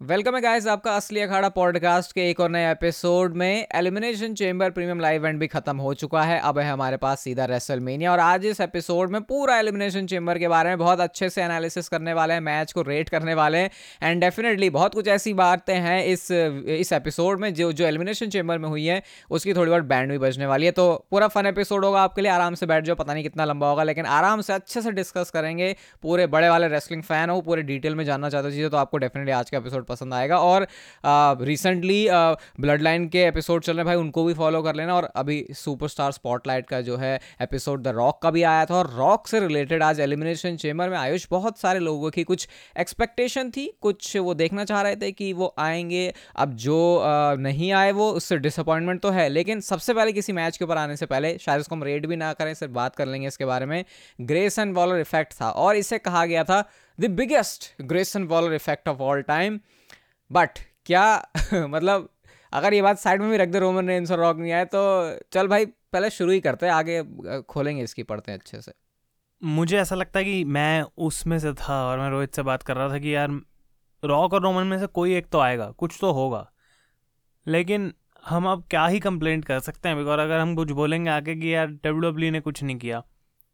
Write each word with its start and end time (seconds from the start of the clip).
Welcome 0.00 0.34
है 0.34 0.40
guys 0.40 0.66
आपका 0.66 0.92
असली 0.96 1.20
अखाड़ा 1.20 1.48
पॉडकास्ट 1.48 2.12
के 2.12 2.28
एक 2.28 2.38
और 2.40 2.48
नए 2.50 2.70
एपिसोड 2.70 3.34
में। 3.36 3.66
Elimination 3.74 4.34
Chamber 4.34 4.70
premium 4.70 5.00
live 5.00 5.20
event 5.22 5.40
भी 5.40 5.46
खत्म 5.46 5.76
हो 5.76 5.92
चुका 5.94 6.22
है। 6.22 6.38
अब 6.40 6.58
है 6.58 6.70
हमारे 6.70 6.96
पास 6.96 7.20
सीधा 7.20 7.44
रेसलमेनिया 7.44 8.12
और 8.12 8.18
आज 8.18 8.46
इस 8.46 8.60
एपिसोड 8.60 9.10
में 9.10 9.20
पूरा 9.22 9.58
एलिमिनेशन 9.58 10.06
चेंबर 10.06 10.38
के 10.38 10.48
बारे 10.48 10.68
में 10.68 10.78
बहुत 10.78 11.00
अच्छे 11.00 11.28
से 11.30 11.42
एनालिसिस 11.42 11.88
करने 11.88 12.12
वाले 12.12 12.34
हैं 12.34 12.40
मैच 12.40 12.72
को 12.72 12.82
रेट 12.82 13.08
करने 13.08 13.34
वाले 13.34 13.58
हैं। 13.58 13.70
एंड 14.02 14.20
डेफिनेटली 14.20 14.70
बहुत 14.70 14.94
कुछ 14.94 15.08
ऐसी 15.08 15.34
बातें 15.34 15.74
हैं 15.74 16.04
इस 16.04 16.30
इस 16.30 16.92
एपिसोड 16.92 17.40
में 17.40 17.52
जो 17.54 17.70
जो 17.72 17.86
एलिमिनेशन 17.86 18.28
चेंबर 18.28 18.58
में 18.58 18.68
हुई 18.68 18.86
है, 18.86 19.02
उसकी 19.30 19.54
थोड़ी 19.54 19.70
बहुत 19.70 19.84
बैंड 19.84 20.10
भी 20.10 20.18
बजने 20.18 20.46
वाली 20.46 20.66
है। 20.66 20.72
तो 20.72 20.88
पूरा 21.10 21.28
फन 21.28 21.46
एपिसोड 21.46 21.84
होगा 21.84 22.02
आपके 22.02 22.22
लिए, 22.22 22.30
आराम 22.30 22.54
से 22.54 22.66
बैठ 22.66 22.84
जाओ, 22.84 22.96
पता 22.96 23.12
नहीं 23.12 23.24
कितना 23.24 23.44
लंबा 23.44 23.70
होगा, 23.70 23.82
लेकिन 23.82 24.06
आराम 24.06 24.40
से 24.40 24.52
अच्छे 24.52 24.82
से 24.82 24.92
डिस्कस 24.92 25.30
करेंगे। 25.30 25.74
पूरे 26.02 26.26
बड़े 26.28 26.48
वाले 26.48 26.68
रेसलिंग 26.68 27.02
फ़ैन 27.02 27.30
हो, 27.30 27.40
पूरे 27.40 27.62
डिटेल 27.64 27.94
में 27.94 28.04
जानना 28.04 28.30
चाहते 28.30 28.48
हो 28.48 28.54
चीज़ें 28.54 28.70
तो 28.70 28.76
आपको 28.76 28.98
डेफिनेटली 28.98 29.32
आज 29.32 29.50
का 29.50 29.58
एपिसोड 29.58 29.88
पसंद 29.90 30.14
आएगा। 30.14 30.38
और 30.40 30.66
रिसेंटली 31.44 32.06
ब्लड 32.60 32.82
लाइन 32.82 33.08
के 33.08 33.24
एपिसोड 33.24 33.62
चल 33.62 33.76
रहे 33.76 33.84
भाई 33.84 33.96
उनको 33.96 34.24
भी 34.24 34.34
फॉलो 34.34 34.62
कर 34.62 34.74
लेना। 34.74 34.94
और 34.94 35.04
अभी 35.16 35.44
सुपरस्टार 35.54 36.12
स्पॉटलाइट 36.12 36.68
का 36.68 36.80
जो 36.80 36.96
है 36.96 37.14
एपिसोड 37.42 37.82
द 37.82 37.88
रॉक 37.96 38.20
का 38.22 38.30
भी 38.30 38.42
आया 38.44 38.64
था। 38.66 38.74
और 38.74 38.92
रॉक 38.96 39.26
से 39.28 39.40
रिलेटेड 39.40 39.82
आज 39.82 40.00
एलिमिनेशन 40.00 40.56
चेम्बर 40.56 40.90
में 40.90 40.96
आयुष 40.98 41.26
बहुत 41.30 41.58
सारे 41.58 41.78
लोगों 41.80 42.10
की 42.10 42.24
कुछ 42.24 42.48
एक्सपेक्टेशन 42.78 43.50
थी। 43.50 43.66
कुछ 43.80 44.16
वो 44.16 44.34
देखना 44.34 44.64
चाह 44.64 44.82
रहे 44.82 44.96
थे 44.96 45.10
कि 45.12 45.32
वो 45.32 45.54
आएँगे। 45.58 46.12
अब 46.36 46.52
जो 46.56 46.78
uh, 46.98 47.38
नहीं 47.40 47.72
आए 47.72 47.92
वो 47.92 48.10
उससे 48.12 48.36
डिसअपॉइंटमेंट 48.38 49.00
तो 49.00 49.10
है। 49.10 49.28
लेकिन 49.28 49.60
सबसे 49.62 49.94
पहले 49.94 50.12
किसी 50.12 50.32
मैच 50.32 50.56
के 50.56 50.64
ऊपर 50.64 50.76
आने 50.76 50.96
से 50.96 51.06
पहले 51.06 51.36
शायद 51.38 51.60
उसको 51.60 51.74
हम 51.74 51.82
रेड 51.84 52.06
भी 52.06 52.16
ना 52.16 52.32
करें 52.32 52.52
सिर्फ़ 52.54 52.72
बात 52.72 52.96
कर 52.96 53.06
लेंगे 53.06 53.28
इसके 53.28 53.44
बारे 53.44 53.66
में। 53.66 53.84
ग्रेस 54.20 54.58
एंड 54.58 54.74
वॉलर 54.74 55.00
इफ़ेक्ट 55.00 55.34
था। 55.40 55.50
और 55.50 55.76
इसे 55.76 55.98
कहा 55.98 56.24
गया 56.26 56.44
था 56.44 56.62
the 56.98 57.10
biggest 57.12 57.64
Grayson 58.16 58.28
Waller 58.28 58.54
effect 58.54 58.88
of 58.88 58.98
all 59.02 59.22
time 59.22 59.58
but 60.30 60.58
क्या 60.86 61.04
मतलब 61.54 62.08
अगर 62.52 62.74
ये 62.74 62.82
बात 62.82 62.98
साइड 62.98 63.20
में 63.20 63.30
भी 63.30 63.36
रख 63.36 63.48
दे 63.48 63.58
रोमन 63.58 63.88
रेंस 63.88 64.10
और 64.10 64.18
रॉक 64.18 64.36
नहीं 64.38 64.52
आए 64.52 64.64
तो 64.64 64.80
चल 65.32 65.48
भाई, 65.48 65.66
पहले 65.66 66.10
शुरू 66.10 66.30
ही 66.32 66.40
करते 66.40 66.66
हैं, 66.66 66.72
आगे 66.72 67.42
खोलेंगे 67.42 67.82
इसकी, 67.82 68.02
पढ़ते 68.02 68.32
हैं 68.32 68.38
अच्छे 68.38 68.60
से। 68.60 68.72
मुझे 69.42 69.76
ऐसा 69.78 69.94
लगता 69.94 70.18
है 70.18 70.24
कि 70.24 70.44
मैं 70.46 70.82
उसमें 70.98 71.38
से 71.38 71.52
था, 71.52 71.84
और 71.84 71.98
मैं 71.98 72.08
रोहित 72.10 72.34
से 72.34 72.42
बात 72.42 72.62
कर 72.62 72.76
रहा 72.76 72.88
था 72.88 72.98
कि 72.98 73.14
यार 73.14 73.40
रॉक 74.02 74.34
और 74.34 74.42
रोमन 74.42 74.66
में 74.66 74.78
से 74.78 74.86
कोई 74.88 75.14
एक 75.16 75.26
तो 75.26 75.38
आएगा, 75.40 75.70
कुछ 75.70 75.96
तो 76.00 76.12
होगा। 76.12 76.46
लेकिन 77.46 77.92
हम 78.24 78.46
अब 78.48 78.64
क्या 78.70 78.86
ही 78.86 79.00
कंप्लेंट 79.00 79.44
कर 79.44 79.60
सकते 79.60 79.88
हैं 79.88 79.98
बिकॉज़ 79.98 80.20
अगर 80.20 80.38
हम 80.38 80.54
कुछ 80.56 80.70
बोलेंगे 80.72 81.10
आगे 81.10 81.34
कि 81.34 81.54
यार 81.54 81.66
डब्ल्यू 81.84 82.30
ने 82.30 82.40
कुछ 82.40 82.62
नहीं 82.62 82.76
किया 82.78 83.02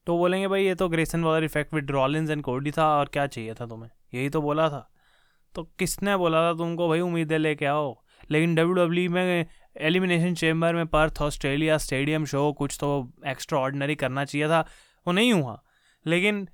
तो 0.06 0.16
बोलेंगे 0.18 0.48
भाई, 0.48 0.64
ये 0.64 0.74
तो 0.74 0.88
ग्रेसन 0.88 1.24
वाला 1.24 1.44
effect 1.44 1.74
with 1.74 1.90
Rollins 1.90 2.30
and 2.30 2.42
Cody 2.42 2.70
था, 2.70 2.86
और 2.88 3.08
क्या 3.08 3.26
चाहिए 3.26 3.54
था 3.54 3.66
तुम्हें? 3.66 3.90
यही 4.14 4.28
तो 4.28 4.42
बोला 4.42 4.68
था। 4.68 4.88
तो 5.56 5.62
किसने 5.62 6.16
बोला 6.16 6.42
था 6.42 6.56
तुमको, 6.56 6.88
भाई, 6.88 7.00
उम्मीदें 7.00 7.38
लेके 7.38 7.66
आओ। 7.66 8.02
लेकिन 8.30 8.54
डब्ल्यू 8.54 8.74
डब्ल्यू 8.74 9.10
में 9.10 9.46
एलिमिनेशन 9.76 10.34
चेम्बर 10.34 10.74
में 10.74 10.86
पर्थ 10.86 11.14
ऑस्ट्रेलिया 11.22 11.78
स्टेडियम 11.78 12.24
शो 12.24 12.52
कुछ 12.52 12.76
तो 12.80 13.12
एक्स्ट्रा 13.26 13.58
ऑर्डनरी 13.58 13.94
करना 13.94 14.24
चाहिए 14.24 14.48
था, 14.48 14.60
वो 15.06 15.12
नहीं 15.12 15.32
हुआ। 15.32 15.62
लेकिन 16.06 16.48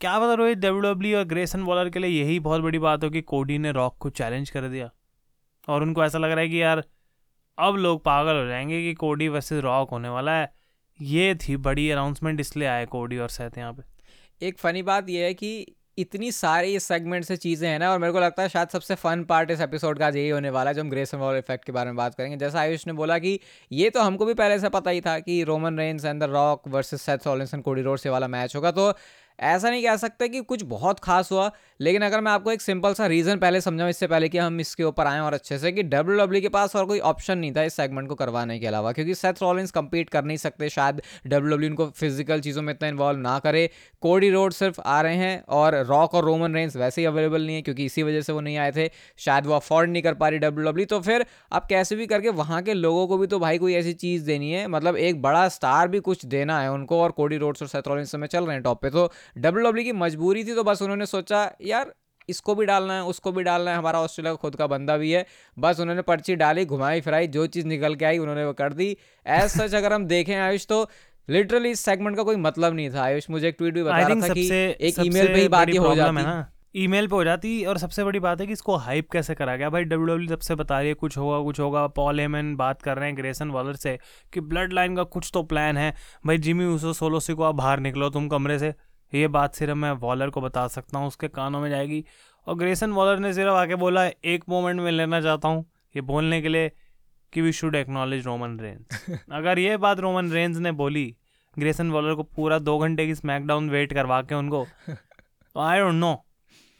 क्या 0.00 0.18
पता 0.18 0.34
रोहित 0.34 0.58
डब्ल्यू 0.58 0.80
डब्ल्यू 0.80 1.18
और 1.18 1.24
ग्रेसन 1.24 1.64
बॉलर 1.64 1.90
के 1.90 1.98
लिए 1.98 2.22
यही 2.22 2.40
बहुत 2.40 2.62
बड़ी 2.62 2.78
बात 2.78 3.04
हो 3.04 3.10
कि 3.10 3.20
कोडी 3.20 3.58
ने 3.58 3.72
रॉक 3.72 3.96
को 3.98 4.10
चैलेंज 4.10 4.50
कर 4.50 4.68
दिया। 4.68 4.90
और 5.68 5.82
उनको 5.82 6.04
ऐसा 6.04 6.18
लग 6.18 6.30
रहा 6.30 6.40
है 6.40 6.48
कि 6.48 6.62
यार, 6.62 6.84
अब 7.58 7.76
लोग 7.76 8.04
पागल 8.04 8.36
हो 8.36 8.46
जाएँगे 8.46 8.82
कि 8.82 8.94
कोडी 8.94 9.28
वर्सेस 9.28 9.64
रॉक 9.64 9.90
होने 9.90 10.08
वाला 10.08 10.32
है। 10.32 10.52
ये 11.00 11.34
थी 11.34 11.56
बड़ी 11.56 11.90
अनाउंसमेंट 11.90 12.40
इसलिए 12.40 12.68
आए 12.68 12.86
कोडी 12.86 13.18
और 13.18 13.28
सहत 13.28 13.58
यहाँ 13.58 13.72
पे। 13.72 13.82
एक 14.46 14.58
फ़नी 14.58 14.82
बात 14.82 15.08
यह 15.08 15.24
है 15.24 15.34
कि 15.34 15.74
इतनी 15.98 16.30
सारी 16.32 16.74
इस 16.76 16.84
सेगमेंट 16.84 17.24
से 17.24 17.36
चीज़ें 17.36 17.68
हैं 17.68 17.78
ना, 17.78 17.90
और 17.92 17.98
मेरे 17.98 18.12
को 18.12 18.20
लगता 18.20 18.42
है 18.42 18.48
शायद 18.48 18.68
सबसे 18.68 18.94
फन 18.94 19.24
पार्ट 19.24 19.50
इस 19.50 19.60
एपिसोड 19.60 19.98
का 19.98 20.08
यही 20.08 20.28
होने 20.28 20.50
वाला 20.50 20.70
है, 20.70 20.74
जो 20.74 20.82
हम 20.82 20.90
ग्रेसन 20.90 21.18
वॉल 21.18 21.36
इफ़ेक्ट 21.36 21.64
के 21.64 21.72
बारे 21.72 21.86
में 21.86 21.96
बात 21.96 22.14
करेंगे। 22.14 22.36
जैसा 22.36 22.60
आयुष 22.60 22.86
ने 22.86 22.92
बोला 22.92 23.18
कि 23.18 23.38
ये 23.72 23.90
तो 23.90 24.00
हमको 24.00 24.26
भी 24.26 24.34
पहले 24.34 24.58
से 24.58 24.68
पता 24.68 24.90
ही 24.90 25.00
था 25.00 25.18
कि 25.20 25.42
Roman 25.44 25.78
Reigns 25.78 26.04
and 26.04 26.20
the 26.20 26.30
Rock 26.30 26.68
versus 26.68 27.02
Seth 27.02 27.24
Rollins 27.24 27.60
Cody 27.60 27.82
Rhodes 27.82 27.98
से 27.98 28.10
वाला 28.10 28.28
मैच 28.28 28.56
होगा 28.56 28.70
तो 28.70 28.92
ऐसा 29.38 29.70
नहीं 29.70 29.82
कह 29.82 29.96
सकते 29.96 30.28
कि 30.28 30.40
कुछ 30.42 30.62
बहुत 30.64 31.00
खास 31.00 31.30
हुआ, 31.32 31.50
लेकिन 31.80 32.02
अगर 32.02 32.20
मैं 32.20 32.32
आपको 32.32 32.52
एक 32.52 32.62
सिंपल 32.62 32.94
सा 32.94 33.06
रीज़न 33.06 33.38
पहले 33.38 33.60
समझाऊँ, 33.60 33.90
इससे 33.90 34.06
पहले 34.06 34.28
कि 34.28 34.38
हम 34.38 34.60
इसके 34.60 34.84
ऊपर 34.84 35.06
आएँ 35.06 35.20
और 35.20 35.34
अच्छे 35.34 35.58
से, 35.58 35.72
कि 35.72 35.82
डब्ल्यू 35.82 36.18
डब्ल्यू 36.18 36.40
के 36.40 36.48
पास 36.48 36.76
और 36.76 36.86
कोई 36.86 36.98
ऑप्शन 37.00 37.38
नहीं 37.38 37.52
था 37.52 37.62
इस 37.62 37.74
सेगमेंट 37.74 38.08
को 38.08 38.14
करवाने 38.14 38.58
के 38.58 38.66
अलावा, 38.66 38.92
क्योंकि 38.92 39.14
सेथ 39.14 39.42
रॉलिंस 39.42 39.70
कंपीट 39.70 40.10
कर 40.10 40.24
नहीं 40.24 40.36
सकते, 40.36 40.68
शायद 40.68 41.02
डब्ल्यू 41.26 41.50
डब्ल्यू 41.50 41.70
उनको 41.70 41.86
फ़िज़िकल 41.90 42.40
चीज़ों 42.40 42.62
में 42.62 42.72
इतना 42.74 42.88
इन्वॉल्व 42.88 43.20
ना 43.20 43.38
करे। 43.38 43.68
कोडी 44.02 44.30
रोड 44.30 44.52
सिर्फ़ 44.52 44.80
आ 44.80 45.00
रहे 45.00 45.16
हैं 45.16 45.42
और 45.50 45.74
रॉक 45.86 46.14
और 46.14 46.24
रोमन 46.24 46.54
रेंस 46.54 46.76
वैसे 46.76 47.00
ही 47.00 47.06
अवेलेबल 47.06 47.46
नहीं 47.46 47.56
है, 47.56 47.62
क्योंकि 47.62 47.84
इसी 47.84 48.02
वजह 48.02 48.20
से 48.20 48.32
वो 48.32 48.40
नहीं 48.40 48.56
आए 48.58 48.72
थे। 48.72 48.90
शायद 49.18 49.46
वो 49.46 49.54
अफोर्ड 49.54 49.90
नहीं 49.90 50.02
कर 50.02 50.14
पा 50.14 50.28
रही 50.28 50.38
डब्ल्यू 50.38 50.68
डब्ल्यू 50.68 50.86
तो 50.86 51.00
फिर 51.00 51.24
आप 51.52 51.66
कैसे 51.66 51.96
भी 51.96 52.06
करके 52.06 52.28
वहाँ 52.38 52.62
के 52.62 52.74
लोगों 52.74 53.06
को 53.06 53.18
भी 53.18 53.26
तो 53.26 53.38
भाई 53.38 53.58
कोई 53.58 53.74
ऐसी 53.74 53.92
चीज़ 53.94 54.24
देनी 54.26 54.50
है 54.52 54.66
मतलब 54.68 54.96
एक 54.98 55.22
बड़ा 55.22 55.48
स्टार 55.48 55.88
भी 55.88 56.00
कुछ 56.00 56.24
देना 56.26 56.60
है 56.60 56.70
उनको 56.72 57.00
और 57.02 57.10
कोडी 57.12 57.36
रोड्स 57.36 57.62
और 57.62 57.68
सेथ 57.68 57.88
रॉलिंस 57.88 58.14
में 58.14 58.26
चल 58.28 58.44
रहे 58.44 58.54
हैं 58.54 58.62
टॉप 58.62 58.82
पे 58.82 58.90
तो 58.90 59.10
डब्ल्यू 59.36 59.66
डब्ल्यू 59.66 59.84
की 59.84 59.92
मजबूरी 59.94 60.44
थी 60.44 60.54
तो 60.54 60.64
बस 60.64 60.82
उन्होंने 60.82 61.06
सोचा 61.06 61.50
यार 61.62 61.92
इसको 62.28 62.54
भी 62.54 62.64
डालना 62.66 62.94
है 62.94 63.02
उसको 63.04 63.32
भी 63.32 63.42
डालना 63.42 63.70
है 63.70 63.76
हमारा 63.76 64.00
ऑस्ट्रेलिया 64.00 64.32
का 64.32 64.36
खुद 64.36 64.56
का 64.56 64.66
बंदा 64.66 64.96
भी 64.96 65.10
है। 65.10 65.24
बस 65.56 65.80
उन्होंने 65.80 66.02
पर्ची 66.02 66.34
डाली 66.36 66.64
घुमाई 66.66 67.00
फिराई 67.00 67.26
जो 67.28 67.46
चीज़ 67.48 67.66
निकल 67.66 67.94
के 67.94 68.04
आई 68.04 68.18
उन्होंने 68.18 68.44
वो 68.44 68.52
कर 68.54 68.72
दी। 68.72 68.90
एज 69.26 69.48
सच 69.50 69.74
अगर 69.74 69.92
हम 69.92 70.04
देखें 70.06 70.34
आयुष 70.36 70.66
तो 70.66 70.88
लिटरली 71.28 71.70
इस 71.70 71.80
सेगमेंट 71.80 72.16
का 72.16 72.22
कोई 72.22 72.36
मतलब 72.38 72.74
नहीं 72.74 72.90
था। 72.90 73.02
आयुष 73.02 73.30
मुझे 73.30 73.48
एक 73.48 73.54
ट्वीट 73.58 73.74
भी 73.74 73.82
बता 73.82 73.96
रहा 73.98 74.28
था 74.28 74.34
कि 74.34 74.46
एक 74.80 75.00
ईमेल 75.00 75.26
पे 75.26 75.40
ही 75.40 75.48
बात 75.48 75.68
हो 75.70 75.94
जाती। 75.94 76.22
है 76.22 76.46
ईमेल 76.76 77.06
पे 77.06 77.16
हो 77.16 77.24
जाती 77.24 77.64
और 77.64 77.78
सबसे 77.78 78.04
बड़ी 78.04 78.18
बात 78.20 78.40
है 78.40 78.46
कि 78.46 78.52
इसको 78.52 78.76
हाइप 78.76 79.10
कैसे 79.10 79.34
करा 79.34 79.54
गया? 79.56 79.70
भाई 79.70 79.84
डब्ल्यू 79.84 80.06
डब्ल्यू 80.06 80.28
सबसे 80.28 80.54
बता 80.54 80.78
रही 80.78 80.88
है 80.88 80.94
कुछ 80.94 81.16
होगा 81.18 81.38
कुछ 81.44 81.60
होगा। 81.60 81.86
पॉल 81.96 82.20
एमन 82.20 82.54
बात 82.56 82.82
कर 82.82 82.96
रहे 82.96 83.08
हैं 83.08 83.16
ग्रेसन 83.16 83.50
वॉलर 83.50 83.76
से 83.76 83.98
कि 84.32 84.40
ब्लड 84.42 84.72
लाइन 84.72 84.96
का 84.96 85.02
कुछ 85.06 85.30
तो 85.34 85.42
प्लान 85.44 85.76
है। 85.76 85.94
भाई 86.26 86.38
जिमी 86.38 86.64
उसो 86.66 86.92
सोलोसी 86.92 87.34
को 87.34 87.42
आप 87.42 87.54
बाहर 87.54 87.80
निकलो 87.80 88.10
तुम 88.10 88.28
कमरे 88.28 88.58
से। 88.58 88.74
ये 89.12 89.28
बात 89.28 89.54
सिर्फ़ 89.54 89.74
मैं 89.74 89.92
वॉलर 90.00 90.30
को 90.30 90.40
बता 90.40 90.66
सकता 90.68 90.98
हूँ 90.98 91.06
उसके 91.08 91.28
कानों 91.28 91.60
में 91.60 91.68
जाएगी। 91.70 92.04
और 92.46 92.56
ग्रेसन 92.56 92.92
वॉलर 92.92 93.18
ने 93.18 93.32
सिर्फ़ 93.34 93.50
आके 93.50 93.74
बोला 93.76 94.06
एक 94.06 94.44
मोमेंट 94.48 94.80
में 94.80 94.90
लेना 94.92 95.20
चाहता 95.20 95.48
हूँ। 95.48 95.64
ये 95.96 96.02
बोलने 96.02 96.40
के 96.42 96.48
लिए 96.48 96.70
कि 97.32 97.40
we 97.40 97.52
should 97.52 97.74
acknowledge 97.74 98.26
Roman 98.26 98.58
Reigns 98.60 99.18
अगर 99.32 99.58
ये 99.58 99.76
बात 99.76 100.00
रोमन 100.00 100.30
रेंज 100.32 100.58
ने 100.58 100.72
बोली 100.74 101.04
ग्रेसन 101.56 101.90
वॉलर 101.90 102.14
को 102.14 102.22
पूरा 102.22 102.58
दो 102.58 102.78
घंटे 102.78 103.06
की 103.06 103.14
स्मैकडाउन 103.14 103.68
वेट 103.70 103.92
करवा 103.92 104.20
के 104.22 104.34
उनको 104.34 104.66
तो 104.88 105.60
आई 105.60 105.78
डोंट 105.78 105.94
नो 105.94 106.14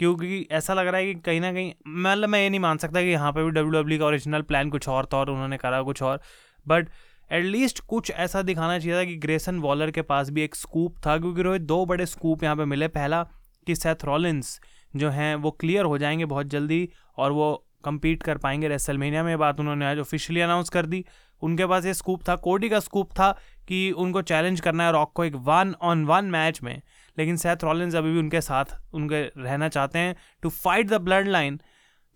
क्योंकि 0.01 0.47
ऐसा 0.53 0.75
लग 0.75 0.87
रहा 0.87 0.97
है 0.97 1.07
कि 1.07 1.21
कहीं 1.21 1.41
ना 1.41 1.53
कहीं 1.53 1.73
मतलब 1.87 2.29
मैं 2.29 2.41
ये 2.43 2.49
नहीं 2.51 2.61
मान 2.61 2.79
सकता 2.79 3.01
कि 3.03 3.09
यहाँ 3.09 3.33
पे 3.33 3.45
भी 3.45 3.51
डब्ल्यू 3.51 3.81
डब्ल्यू 3.81 3.99
का 3.99 4.07
ओरिजिनल 4.07 4.43
प्लान 4.43 4.71
कुछ 4.71 4.89
और 4.89 5.07
था 5.07 5.17
और 5.17 5.31
उन्होंने 5.31 5.57
करा 5.57 5.83
कुछ 5.83 6.03
और। 6.03 6.21
बट 6.67 6.89
एटलीस्ट 7.33 7.81
कुछ 7.81 8.11
ऐसा 8.11 8.43
दिखाना 8.43 8.79
चाहिए 8.79 8.97
था 8.97 9.05
कि 9.05 9.17
ग्रेसन 9.17 9.59
वॉलर 9.59 9.91
के 9.91 10.03
पास 10.03 10.31
भी 10.31 10.43
एक 10.43 10.55
स्कूप 10.55 10.97
था, 11.07 11.19
क्योंकि 11.19 11.43
रोहित, 11.43 11.63
दो 11.63 11.87
बड़े 11.87 12.07
स्कूप 12.07 12.45
यहाँ 12.45 12.57
पे 12.57 12.65
मिले। 12.65 12.89
पहला 12.89 13.23
कि 13.67 13.77
सेथ 13.77 14.05
रॉलिन्स 14.05 14.61
जो 14.97 15.11
हैं, 15.11 15.35
वो 15.35 15.51
क्लियर 15.51 15.85
हो 15.85 15.99
जाएँगे 15.99 16.25
बहुत 16.25 16.47
जल्दी 16.47 16.89
और 17.17 17.33
वो 17.33 17.65
कम्पीट 17.85 18.23
कर 18.23 18.39
पाएँगे 18.39 18.69
रेसलमेनिया 18.69 19.23
में 19.23 19.39
बात 19.39 19.61
उन्होंने 19.61 19.87
आज 19.87 19.99
ऑफिशियली 19.99 20.41
अनाउंस 20.41 20.69
कर 20.69 20.87
दी। 20.87 21.05
उनके 21.43 21.67
पास 21.67 21.85
ये 21.87 21.95
स्कूप 21.95 22.29
था 22.29 22.37
कोडी 22.37 22.69
का 22.69 22.81
स्कूप 22.81 23.13
था 23.13 23.31
कि 23.69 23.91
उनको 23.91 24.23
चैलेंज 24.23 24.61
करना 24.61 24.87
है 24.87 24.93
रॉक 24.93 25.13
को 25.13 25.25
एक 25.25 25.35
वन 25.35 25.75
ऑन 25.83 26.05
वन 26.05 26.25
मैच 26.25 26.63
में। 26.63 26.81
लेकिन 27.19 27.37
सेथ 27.37 27.65
रॉलिन्स 27.65 27.95
अभी 27.95 28.13
भी 28.13 28.19
उनके 28.19 28.41
साथ, 28.41 28.65
उनके 28.95 29.23
रहना 29.43 29.69
चाहते 29.69 29.99
हैं 29.99 30.17
to 30.43 30.49
fight 30.49 30.87
the 30.87 30.95
blood 30.95 31.29
line 31.29 31.61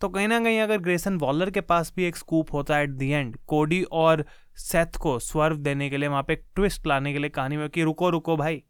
तो 0.02 0.08
कहीं 0.08 0.28
ना 0.28 0.38
कहीं 0.40 0.58
अगर 0.60 0.78
ग्रेसन 0.78 1.16
वॉलर 1.18 1.50
के 1.50 1.60
पास 1.62 1.92
भी 1.96 2.04
एक 2.04 2.16
स्कूप 2.16 2.52
होता 2.52 2.76
है 2.76 2.84
एट 2.84 2.90
दी 2.92 3.08
एंड 3.10 3.36
कोडी 3.46 3.82
और 3.94 4.24
सेथ 4.58 4.96
को 5.00 5.18
स्वर्व 5.20 5.56
देने 5.58 5.88
के 5.90 5.96
लिए, 5.96 6.08
वहाँ 6.08 6.22
पे 6.22 6.32
एक 6.32 6.44
ट्विस्ट 6.56 6.86
लाने 6.86 7.12
के 7.12 7.18
लिए 7.18 7.30
कहानी 7.30 7.56
में 7.56 7.68
कि 7.68 7.82
रुको 7.82 8.10
रुको 8.10 8.36
भाई 8.36 8.62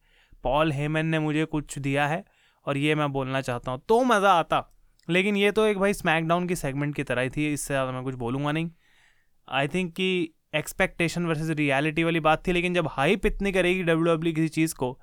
पॉल 0.45 0.73
हेमन 0.73 1.07
ने 1.07 1.19
मुझे 1.19 1.45
कुछ 1.47 1.79
दिया 1.79 2.07
है 2.07 2.23
और 2.67 2.79
ये 2.79 2.95
मैं 2.95 3.11
बोलना 3.13 3.41
चाहता 3.41 3.71
हूँ। 3.71 3.83
तो 3.89 4.03
मज़ा 4.05 4.33
आता, 4.33 4.63
लेकिन 5.09 5.37
ये 5.37 5.51
तो 5.53 5.67
एक 5.67 5.79
भाई 5.79 5.95
स्मैकडाउन 5.95 6.47
की 6.49 6.57
सेगमेंट 6.57 6.95
की 6.97 7.03
तरह 7.05 7.23
ही 7.23 7.31
थी, 7.31 7.53
इससे 7.53 7.75
ज़्यादा 7.75 7.93
मैं 7.93 8.03
कुछ 8.05 8.15
बोलूँगा 8.17 8.53
नहीं। 8.53 8.71
आई 9.49 9.69
थिंक 9.69 9.93
कि 9.95 10.35
एक्सपेक्टेशन 10.55 11.27
वर्सेस 11.27 11.57
रियलिटी 11.57 12.05
वाली 12.05 12.21
बात 12.21 12.47
थी, 12.47 12.53
लेकिन 12.53 12.75
जब 12.75 12.89
हाइप 12.91 13.27
इतनी 13.27 13.53
करेगी 13.53 13.83
डब्ल्यू 13.83 14.15
डब्ल्यू 14.15 14.35
किसी 14.35 14.49
चीज़ 14.51 14.75
को 14.75 14.99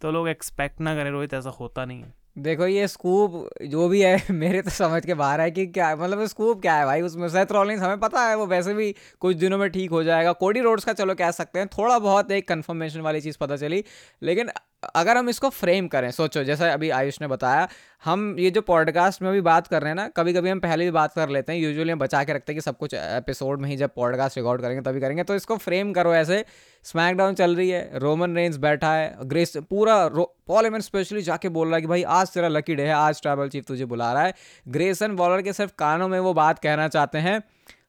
तो 0.00 0.10
लोग 0.10 0.28
एक्सपेक्ट 0.28 0.80
ना 0.80 0.94
करें 0.94 1.10
रोहित, 1.10 1.34
ऐसा 1.34 1.50
होता 1.50 1.84
नहीं 1.84 2.02
है। 2.02 2.14
देखो, 2.36 2.66
ये 2.66 2.86
स्कूप 2.88 3.48
जो 3.62 3.88
भी 3.88 4.00
है, 4.02 4.16
मेरे 4.30 4.62
तो 4.62 4.70
समझ 4.70 5.04
के 5.06 5.14
बाहर 5.14 5.40
है 5.40 5.50
कि 5.50 5.66
क्या 5.66 5.94
मतलब 5.96 6.24
स्कूप 6.26 6.60
क्या 6.62 6.74
है 6.76 6.84
भाई? 6.84 7.00
उसमें 7.02 7.28
सेथ 7.28 7.52
रॉलिंस 7.52 7.80
हमें 7.80 8.00
पता 8.00 8.20
है, 8.28 8.36
वो 8.36 8.46
वैसे 8.46 8.74
भी 8.74 8.94
कुछ 9.20 9.36
दिनों 9.36 9.58
में 9.58 9.68
ठीक 9.70 9.90
हो 9.90 10.02
जाएगा। 10.02 10.32
कोडी 10.32 10.60
रोड्स 10.60 10.84
का 10.84 10.92
चलो 10.92 11.14
कह 11.14 11.30
सकते 11.30 11.58
हैं, 11.58 11.68
थोड़ा 11.68 11.98
बहुत 11.98 12.30
एक 12.30 12.48
कंफर्मेशन 12.48 13.00
वाली 13.00 13.20
चीज़ 13.20 13.38
पता 13.40 13.56
चली, 13.56 13.84
लेकिन 14.22 14.50
अगर 14.94 15.16
हम 15.16 15.28
इसको 15.28 15.48
फ्रेम 15.48 15.88
करें, 15.88 16.10
सोचो, 16.10 16.42
जैसा 16.44 16.72
अभी 16.72 16.90
आयुष 16.90 17.20
ने 17.20 17.26
बताया, 17.26 17.68
हम 18.04 18.36
ये 18.38 18.50
जो 18.50 18.60
पॉडकास्ट 18.60 19.22
में 19.22 19.32
भी 19.32 19.40
बात 19.40 19.66
कर 19.66 19.82
रहे 19.82 19.90
हैं 19.90 19.96
ना 19.96 20.06
कभी 20.08 20.32
कभी 20.32 20.50
हम 20.50 20.60
पहले 20.60 20.84
भी 20.84 20.90
बात 20.90 21.12
कर 21.14 21.28
लेते 21.28 21.52
हैं, 21.52 21.60
यूजुअली 21.60 21.92
हम 21.92 21.98
बचा 21.98 22.22
के 22.24 22.32
रखते 22.32 22.52
हैं 22.52 22.56
कि 22.56 22.60
सब 22.60 22.76
कुछ 22.76 22.94
एपिसोड 22.94 23.60
में 23.60 23.68
ही 23.68 23.76
जब 23.76 23.90
पॉडकास्ट 23.96 24.36
रिकॉर्ड 24.36 24.62
करेंगे, 24.62 24.82
तभी 24.82 25.00
करेंगे। 25.00 25.24
तो 25.24 25.34
इसको 25.34 25.56
फ्रेम 25.56 25.92
करो 25.92 26.14
ऐसे, 26.14 26.44
स्मैकडाउन 26.84 27.34
चल 27.34 27.56
रही 27.56 27.70
है, 27.70 27.98
रोमन 27.98 28.36
रेंज 28.36 28.56
बैठा 28.56 28.92
है, 28.92 29.16
ग्रेस, 29.24 29.56
पूरा 29.70 30.08
पॉल 30.46 30.78
स्पेशली 30.78 31.22
जाके 31.22 31.48
बोल 31.48 31.66
रहा 31.66 31.76
है 31.76 31.80
कि 31.80 31.88
भाई, 31.88 32.02
आज 32.02 32.30
तेरा 32.30 32.48
लकी 32.48 32.74
डे 32.74 32.82
है, 32.82 32.92
आज 32.92 33.22
ट्रैवल 33.22 33.48
चीफ 33.48 33.64
तुझे 33.64 33.84
बुला 33.84 34.12
रहा 34.12 34.22
है। 34.22 34.34
ग्रेसन 34.68 35.16
बॉलर 35.16 35.42
के 35.42 35.52
सिर्फ़ 35.52 35.72
कानों 35.78 36.08
में 36.08 36.18
वो 36.20 36.34
बात 36.34 36.58
कहना 36.58 36.88
चाहते 36.88 37.18
हैं 37.18 37.42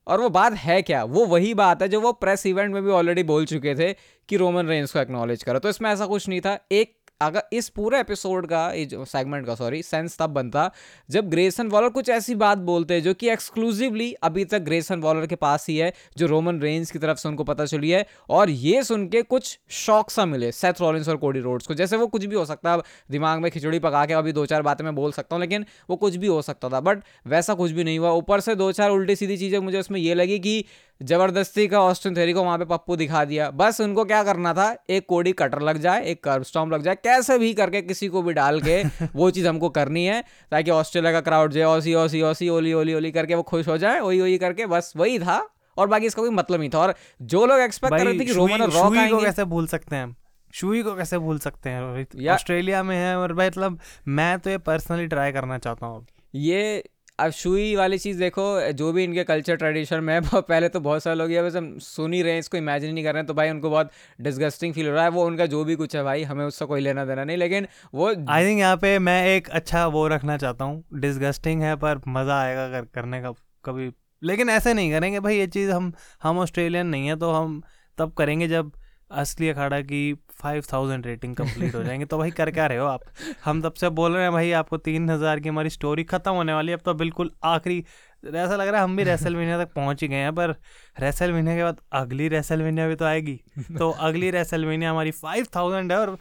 और 0.08 0.22
वो 0.22 0.30
बात 0.30 0.54
है 0.54 0.82
क्या? 0.82 1.04
वो 1.04 1.26
वही 1.26 1.54
बात 1.54 1.82
है 1.82 1.88
जो 1.90 2.02
वो 2.02 2.12
प्रेस 2.12 2.46
इवेंट 2.46 2.74
में 2.74 2.84
भी 2.84 2.92
ऑलरेडी 2.92 3.24
बोल 3.24 3.46
चुके 3.46 3.76
थे 3.76 3.94
कि 4.30 4.38
रोमन 4.38 4.68
रेंज 4.68 4.92
को 4.92 5.00
एक्नॉलेज 5.00 5.44
करो। 5.44 5.60
तो 5.60 5.70
इसमें 5.70 5.92
ऐसा 5.92 6.06
कुछ 6.06 6.30
नहीं 6.30 6.42
था। 6.42 6.60
एक 6.72 6.98
अगर 7.22 7.44
इस 7.54 7.68
पूरे 7.70 8.00
एपिसोड 8.00 8.46
का 8.46 8.72
सेगमेंट 9.06 9.46
का 9.46 9.56
सॉरी 9.56 9.82
सेंस 9.84 10.18
तब 10.20 10.30
बनता 10.30 10.70
जब 11.10 11.30
ग्रेसन 11.30 11.68
वॉलर 11.68 11.90
कुछ 11.90 12.10
ऐसी 12.10 12.36
बात 12.36 12.58
बोलते 12.58 12.94
हैं 12.94 13.04
जो 13.04 13.14
कि 13.14 13.30
एक्सक्लूसिवली 13.30 14.12
अभी 14.24 14.46
तक 14.46 14.60
ग्रेसन 14.60 15.00
वॉलर 15.02 15.28
के 15.28 15.36
पास 15.36 15.68
ही 15.70 15.78
है, 15.78 15.94
जो 16.18 16.28
रोमन 16.28 16.60
रेंज 16.62 16.92
की 16.92 17.00
तरफ़ 17.00 17.18
से 17.18 17.30
उनको 17.30 17.44
पता 17.44 17.66
चली 17.66 17.90
है 17.90 18.06
और 18.30 18.50
ये 18.50 18.84
सुन 18.84 19.08
के 19.08 19.22
कुछ 19.22 19.58
शौक 19.70 20.10
सा 20.10 20.26
मिले 20.26 20.52
सेथ 20.52 20.82
रॉलिंस 20.82 21.10
और 21.10 21.18
कोडी 21.18 21.40
रोड्स 21.40 21.68
को। 21.68 21.74
जैसे 21.74 21.98
वो 21.98 22.08
कुछ 22.08 22.26
भी 22.26 22.36
हो 22.36 22.46
सकता 22.46 22.72
है 22.72 22.82
दिमाग 23.12 23.40
में 23.40 23.52
खिचड़ी 23.52 23.80
पका 23.80 24.06
के 24.06 24.14
अभी 24.14 24.32
दो 24.32 24.46
चार 24.46 24.62
बातें 24.62 24.84
मैं 24.86 24.96
बोल 24.96 25.12
सकता 25.12 25.36
हूँ, 25.36 25.42
लेकिन 25.42 25.66
वो 25.90 25.96
कुछ 25.96 26.16
भी 26.16 26.28
हो 26.28 26.42
सकता 26.42 26.70
था 26.70 26.80
बट 26.80 27.04
वैसा 27.28 27.54
कुछ 27.54 27.72
भी 27.72 27.84
नहीं 27.84 28.00
हुआ। 28.00 28.12
ऊपर 28.14 28.40
से 28.40 28.56
दो 28.56 28.72
चार 28.72 28.90
उल्टी 28.90 29.16
सीधी 29.16 29.38
चीज़ें 29.38 29.60
मुझे 29.60 29.80
उसमें 29.80 30.00
ये 30.00 30.14
लगी 30.14 30.40
कि 30.40 30.64
ज़बरदस्ती 31.02 31.68
का 31.68 31.80
ऑस्टिन 31.82 32.16
थेरी 32.18 32.34
को 32.34 32.44
वहाँ 32.44 32.58
पे 32.58 32.66
पप्पू 32.66 32.96
दिखा 32.96 33.24
दिया। 33.26 33.50
बस 33.52 33.80
उनको 33.82 34.06
क्या 34.06 34.24
करना 34.24 34.54
था? 34.54 34.76
एक 34.90 35.06
कोडी 35.10 35.32
कटर 35.32 35.62
लग 35.62 35.78
जाए 35.78 36.04
एक 36.06 36.24
कर्व 36.24 36.44
स्टॉम 36.44 36.72
लग 36.72 36.82
जाए 36.82 36.96
कैसे 36.96 37.38
भी 37.40 37.54
करके 37.54 37.82
किसी 37.82 38.08
को 38.08 38.22
भी 38.22 38.34
डाल 38.34 38.62
के 38.62 38.82
वो 39.16 39.30
चीज़ 39.32 39.48
हमको 39.48 39.70
करनी 39.70 40.06
है 40.06 40.24
ताकि 40.52 40.72
ऑस्ट्रेलिया 40.72 41.12
का 41.12 41.22
क्राउड 41.22 41.52
जो 41.52 41.76
Aussie 41.76 41.94
Aussie 41.94 42.22
Aussie 42.22 42.50
oi 42.50 42.74
oi 42.74 42.94
oi 42.94 43.12
करके 43.12 43.36
वो 43.36 43.44
खुश 43.44 43.68
हो 43.68 43.78
जाए 43.78 44.00
वही 44.00 44.22
वही 44.22 44.38
करके 44.38 44.66
बस 44.66 44.94
वही 44.98 45.20
था। 45.20 45.40
और 45.78 45.88
बाकी 45.88 46.06
इसका 46.06 46.22
कोई 46.22 46.32
मतलब 46.32 46.60
नहीं 46.60 46.70
था। 46.70 46.80
और 46.80 46.96
जो 47.22 47.46
लोग 47.46 47.60
एक्सपेक्ट 47.60 47.98
कर 47.98 48.06
रहे 48.06 48.20
थे 48.20 48.26
कि 48.26 48.34
रोमन 48.34 48.62
और 48.62 48.72
रॉक 48.72 48.94
को 49.12 49.22
कैसे 49.22 49.44
भूल 49.46 49.68
सकते 49.68 49.96
हैं 49.96 50.16
शुई 50.54 50.84
को 50.84 50.96
कैसे 50.96 51.18
भूल 51.18 51.40
सकते 51.40 51.70
हैं? 51.70 52.30
ऑस्ट्रेलिया 52.34 52.84
में 52.84 52.96
है 52.98 53.16
और 53.18 53.34
भाई 53.34 53.48
मतलब 53.48 53.80
मैं 54.08 54.38
तो 54.40 54.50
ये 54.50 54.58
पर्सनली 54.58 55.08
ट्राई 55.08 55.32
करना 55.32 55.58
चाहता 55.58 55.86
हूँ 55.86 56.06
ये 56.36 56.84
अब 57.20 57.32
शुई 57.32 57.76
वाली 57.76 57.98
चीज़ 57.98 58.20
देखो 58.20 58.44
जो 58.72 58.92
भी 58.94 59.04
इनके 59.04 59.24
कल्चर 59.24 59.56
ट्रेडिशन 59.56 60.04
में 60.04 60.14
है 60.14 60.22
पहले 60.34 60.70
तो 60.70 60.80
बहुत 60.80 61.04
सारे 61.04 61.16
लोग 61.16 61.32
ये 61.32 61.42
बस 61.42 61.56
हम 61.56 61.78
सुन 61.80 62.14
ही 62.14 62.22
रहे 62.22 62.32
हैं 62.32 62.40
इसको 62.40 62.58
इमेजिन 62.58 62.94
नहीं 62.94 63.04
कर 63.04 63.14
रहे 63.14 63.20
हैं 63.20 63.28
तो 63.28 63.34
भाई 63.34 63.50
उनको 63.50 63.70
बहुत 63.70 63.92
डिस्गस्टिंग 64.22 64.74
फील 64.74 64.88
हो 64.88 64.94
रहा 64.94 65.04
है। 65.04 65.10
वो 65.10 65.26
उनका 65.26 65.46
जो 65.46 65.64
भी 65.64 65.76
कुछ 65.76 65.96
है 65.96 66.04
भाई 66.04 66.24
हमें 66.24 66.44
उससे 66.46 66.66
कोई 66.66 66.82
लेना 66.82 67.06
देना 67.06 67.24
नहीं 67.24 67.38
लेकिन 67.38 67.68
वो 67.94 68.08
आई 68.30 68.46
थिंक 68.46 68.60
यहाँ 68.60 68.78
पे 68.78 68.98
मैं 69.00 69.26
एक 69.28 69.50
अच्छा 69.52 69.86
वो 69.88 70.08
रखना 70.08 70.38
चाहता 70.38 70.66
हूँ 70.66 70.84
डिस्गस्टिंग 70.94 71.62
है 71.62 71.76
पर 71.76 72.02
मज़ा 72.08 72.42
आएगा 72.42 72.68
कर, 72.70 72.86
करने 72.94 73.22
का 73.22 73.32
कभी। 73.66 73.92
लेकिन 74.22 74.50
ऐसे 74.50 74.74
नहीं 74.74 74.92
करेंगे 74.92 75.20
भाई 75.20 75.38
ये 75.38 75.48
चीज़ 75.48 75.72
हम 75.72 75.92
हम 76.24 76.40
ऑस्ट्रेलियन 76.40 76.88
नहीं 76.88 77.08
है 77.08 77.16
तो 77.16 77.32
हम 77.32 77.62
तब 77.98 78.14
करेंगे 78.14 78.48
जब 78.48 78.72
असली 79.12 79.50
अखाड़ा 79.50 79.80
की 79.82 80.14
फाइव 80.32 80.64
थाउज़ेंड 80.74 81.06
रेटिंग 81.06 81.36
कंप्लीट 81.36 81.76
हो 81.76 81.84
जाएँगे। 81.84 82.06
तो 82.06 82.18
भाई 82.18 82.32
कर 82.32 82.52
क्या 82.52 82.66
रहे 82.68 82.78
हो 82.78 82.86
आप? 82.86 83.02
हम 83.46 83.62
तब 83.62 83.74
से 83.74 83.90
बोल 83.92 84.14
रहे 84.14 84.24
हैं 84.24 84.32
भाई 84.32 84.52
आपको 84.54 84.78
तीन 84.80 85.10
हज़ार 85.10 85.40
की 85.40 85.50
हमारी 85.50 85.70
स्टोरी 85.70 86.04
ख़त्म 86.04 86.32
होने 86.32 86.54
वाली 86.54 86.72
है। 86.72 86.78
अब 86.78 86.84
तो 86.86 86.94
बिल्कुल 86.94 87.32
आखिरी 87.46 87.84
ऐसा 88.24 88.56
लग 88.56 88.68
रहा 88.68 88.78
है 88.78 88.84
हम 88.84 88.96
भी 88.98 89.04
रेसल 89.04 89.36
मीनिया 89.36 89.64
तक 89.64 89.74
पहुँच 89.74 90.02
ही 90.02 90.08
गए 90.08 90.16
हैं 90.16 90.34
पर 90.36 90.56
रेसल 91.00 91.32
मीनिया 91.32 91.56
के 91.56 91.64
बाद 91.64 91.82
अगली 91.94 92.28
रेसल 92.28 92.64
मीनिया 92.64 92.88
भी 92.88 92.96
तो 92.96 93.06
आएगी। 93.06 93.40
तो 93.78 93.90
अगली 93.90 94.32
रेसल 94.32 94.66
मीनिया 94.66 94.92
हमारी 94.92 95.12
फाइव 95.14 95.48
थाउज़ेंड 95.56 95.92
है 95.92 96.00
और 96.00 96.18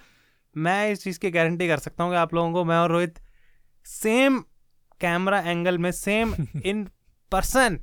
मैं 0.56 0.90
इस 0.90 1.02
चीज़ 1.04 1.19
की 1.19 1.30
गारंटी 1.30 1.69
कर 1.69 1.78
सकता 1.78 2.04
हूँ 2.04 2.12
कि 2.12 2.16
आप 2.16 2.34
लोगों 2.34 2.52
को 2.52 2.64
मैं 2.64 2.76
और 2.76 2.90
रोहित 2.90 3.19
सेम 3.87 4.38
कैमरा 5.00 5.40
एंगल 5.40 5.78
में 5.78 5.90
सेम 5.92 6.34
इन 6.64 6.87
पर्सन 7.32 7.78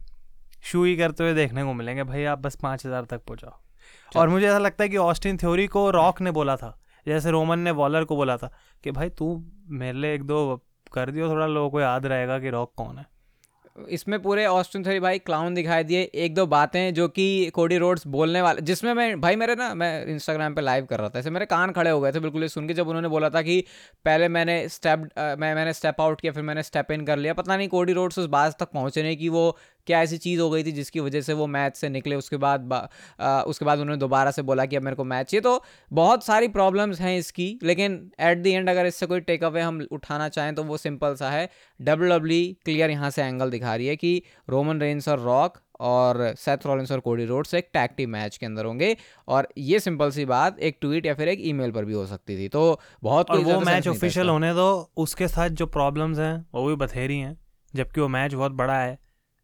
शू 0.64 0.84
ही 0.84 0.96
करते 0.98 1.24
हुए 1.24 1.34
देखने 1.34 1.64
को 1.64 1.74
मिलेंगे। 1.74 2.04
भाई 2.04 2.24
आप 2.26 2.40
बस 2.40 2.56
पाँच 2.56 2.86
हज़ार 2.86 3.06
तक 3.06 3.24
पहुँचाओ। 3.24 3.60
और 4.16 4.30
मुझे 4.30 4.46
ऐसा 4.48 4.58
लगता 4.58 4.84
है 4.84 4.90
कि 4.90 4.98
ऑस्टिन 4.98 5.38
थ्योरी 5.38 5.68
को 5.68 5.90
रॉक 5.92 6.22
ने 6.22 6.32
बोला 6.32 6.56
था। 6.56 6.78
जैसे 7.06 7.32
रोमन 7.32 7.60
ने 7.60 7.72
वॉलर 7.74 8.04
को 8.04 8.16
बोला 8.16 8.38
था 8.38 8.52
कि 8.84 8.92
भाई 8.92 9.10
तू 9.10 9.36
मेरे 9.70 9.98
लिए 9.98 10.14
एक 10.16 10.24
दो 10.24 10.62
कर 10.94 11.12
दियो 11.12 11.30
थोड़ा 11.30 11.48
लोगों 11.48 11.70
को 11.70 11.82
याद 11.82 12.06
रहेगा 12.06 12.40
कि 12.40 12.50
रॉक 12.50 12.74
कौन 12.78 12.98
है। 12.98 13.06
इसमें 13.90 14.22
पूरे 14.22 14.46
ऑस्टिन 14.46 14.84
थ्योरी 14.84 15.00
भाई 15.00 15.20
क्लाउन 15.20 15.54
दिखाई 15.54 15.84
दिए। 15.84 16.02
एक 16.02 16.34
दो 16.36 16.46
बातें 16.46 16.94
जो 16.94 17.08
कि 17.08 17.50
कोडी 17.56 17.78
रोड्स 17.78 18.06
बोलने 18.08 18.42
वाले 18.42 18.62
जिसमें 18.62 18.94
मैं 18.94 19.20
भाई 19.22 19.36
मेरे 19.36 19.56
ना 19.56 19.74
मैं 19.74 20.06
इंस्टाग्राम 20.06 20.56
पे 20.56 20.62
लाइव 20.62 20.86
कर 20.86 21.00
रहा 21.00 21.10
था। 21.10 21.20
ऐसे 21.20 21.30
मेरे 21.30 21.46
कान 21.46 21.72
खड़े 21.72 21.90
हो 21.90 22.02
गए 22.02 22.12
थे 22.12 22.20
बिल्कुल। 22.20 22.42
ये 22.42 22.50
सुन 22.50 22.68
के 22.68 22.74
जब 22.74 22.88
उन्होंने 22.88 23.08
बोला 23.08 23.30
था 23.30 23.42
कि 23.42 23.60
पहले 24.06 24.28
मैंने 24.28 24.68
स्टेप 24.70 25.08
मैं 25.40 25.54
मैंने 25.56 25.74
स्टेप 25.74 26.02
आउट 26.02 26.22
किया 26.22 26.32
फिर 26.34 26.44
मैंने 26.44 26.64
स्टेप 26.64 26.92
इन 26.92 27.06
कर 27.06 27.18
लिया। 27.18 27.34
पता 27.34 27.58
नहीं 27.58 27.68
कोडी 27.70 27.94
रोड्स 27.94 28.20
उस 28.20 28.26
बात 28.28 28.60
तक 28.60 28.72
पहुँचने 28.74 29.16
की 29.16 29.30
वो 29.30 29.58
क्या 29.88 30.02
ऐसी 30.02 30.18
चीज़ 30.18 30.42
हो 30.42 30.50
गई 30.50 30.64
थी 30.64 30.72
जिसकी 30.72 31.00
वजह 31.00 31.22
से 31.22 31.34
वो 31.34 31.48
मैच 31.50 31.76
से 31.76 31.90
निकले? 31.90 32.16
उसके 32.16 32.38
बाद 32.38 32.74
आ, 33.20 33.42
उसके 33.44 33.66
बाद 33.66 33.80
उन्होंने 33.80 34.00
दोबारा 34.00 34.32
से 34.32 34.42
बोला 34.42 34.66
कि 34.66 34.76
अब 34.76 34.84
मेरे 34.84 34.96
को 34.96 35.04
मैच 35.06 35.30
चाहिए 35.32 35.42
तो 35.42 35.64
बहुत 35.92 36.26
सारी 36.26 36.48
प्रॉब्लम्स 36.50 37.02
हैं 37.02 37.18
इसकी 37.18 37.48
लेकिन 37.64 38.00
एट 38.20 38.38
द 38.38 38.48
एंड 38.48 38.70
अगर 38.70 38.86
इससे 38.86 39.06
कोई 39.06 39.20
टेक 39.22 39.44
अवे 39.44 39.62
हम 39.62 39.82
उठाना 39.92 40.30
चाहें 40.30 40.54
तो 40.56 40.64
वो 40.64 40.78
सिंपल 40.78 41.16
सा 41.16 41.30
है। 41.30 41.50
डब्ल्यू 41.80 42.10
डब्ल्यू 42.10 42.54
क्लियर 42.66 42.90
यहाँ 42.90 43.10
से 43.10 43.24
एंगल 43.24 43.50
दिखा 43.52 43.76
रही 43.76 43.88
है 43.88 43.96
कि 43.96 44.22
रोमन 44.50 44.82
रेंस 44.82 45.08
और 45.08 45.20
रॉक 45.20 45.58
और 45.80 46.18
सेथ 46.38 46.66
रॉलिंस 46.66 46.92
और 46.92 47.00
कोडी 47.00 47.26
रोड्स 47.26 47.54
एक 47.54 47.70
टैग 47.74 47.90
टीम 47.98 48.10
मैच 48.10 48.38
के 48.38 48.46
अंदर 48.46 48.66
होंगे 48.66 48.96
और 49.28 49.48
ये 49.58 49.80
सिंपल 49.80 50.12
सी 50.12 50.26
बात 50.26 50.60
एक 50.60 50.78
ट्वीट 50.82 51.06
या 51.06 51.14
फिर 51.14 51.28
एक 51.28 51.40
ईमेल 51.44 51.72
पर 51.72 51.86
भी 51.86 51.94
हो 51.94 52.06
सकती 52.06 52.38
थी 52.38 52.48
तो 52.48 52.80
बहुत 53.04 53.30
और 53.30 53.40
वो 53.40 53.60
मैच 53.62 53.88
ऑफिशियल 53.88 54.30
होने 54.30 54.54
दो 54.54 54.68
उसके 54.98 55.28
साथ 55.28 55.50
जो 55.62 55.66
प्रॉब्लम्स 55.68 56.20
हैं 56.20 56.36
वो 56.54 56.68
भी 56.68 56.76
बथेरी 56.76 57.18
हैं 57.18 57.38
जबकि 57.74 58.02
वो 58.02 58.08
मैच 58.08 58.34
बहुत 58.34 58.52
बड़ा 58.52 58.78
है। 58.80 58.98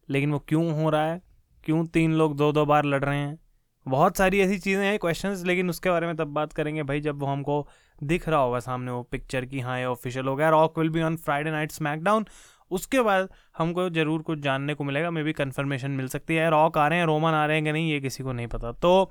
लेकिन 0.08 0.32
वो 0.32 0.38
क्यों 0.48 0.70
हो 0.82 0.90
रहा 0.90 1.04
है? 1.04 1.20
क्यों 1.64 1.84
तीन 1.86 2.12
लोग 2.12 2.36
दो 2.36 2.50
दो 2.52 2.64
बार 2.66 2.84
लड़ 2.84 3.04
रहे 3.04 3.18
हैं? 3.18 3.38
बहुत 3.86 4.16
सारी 4.16 4.40
ऐसी 4.40 4.58
चीज़ें 4.58 4.84
हैं 4.84 4.98
क्वेश्चन 4.98 5.34
लेकिन 5.46 5.70
उसके 5.70 5.90
बारे 5.90 6.06
में 6.06 6.16
तब 6.16 6.28
बात 6.34 6.52
करेंगे 6.52 6.82
भाई 6.82 7.00
जब 7.00 7.20
वो 7.20 7.26
हमको 7.26 7.66
दिख 7.98 8.28
रहा 8.28 8.40
होगा 8.40 8.58
सामने 8.60 8.90
वो 8.90 9.02
पिक्चर 9.02 9.44
की 9.44 9.60
हाँ 9.60 9.78
ये 9.78 9.84
ऑफिशियल 9.86 10.26
हो 10.26 10.34
गया। 10.36 10.48
Rock 10.50 10.78
will 10.78 10.90
be 10.90 11.02
on 11.02 11.16
Friday 11.18 11.50
night 11.50 11.72
SmackDown 11.72 12.26
उसके 12.70 13.00
बाद 13.00 13.28
हमको 13.58 13.88
ज़रूर 13.90 14.22
कुछ 14.22 14.38
जानने 14.38 14.74
को 14.74 14.84
मिलेगा 14.84 15.10
मे 15.10 15.22
बी 15.22 15.32
कन्फर्मेशन 15.32 15.90
मिल 15.90 16.08
सकती 16.08 16.34
है। 16.34 16.50
रॉक 16.50 16.78
आ 16.78 16.86
रहे 16.88 16.98
हैं 16.98 17.06
रोमन 17.06 17.30
आ 17.30 17.44
रहे 17.46 17.56
हैं 17.56 17.64
कि 17.64 17.72
नहीं, 17.72 17.90
ये 17.90 18.00
किसी 18.00 18.22
को 18.22 18.32
नहीं 18.32 18.46
पता। 18.46 18.72
तो 18.72 19.10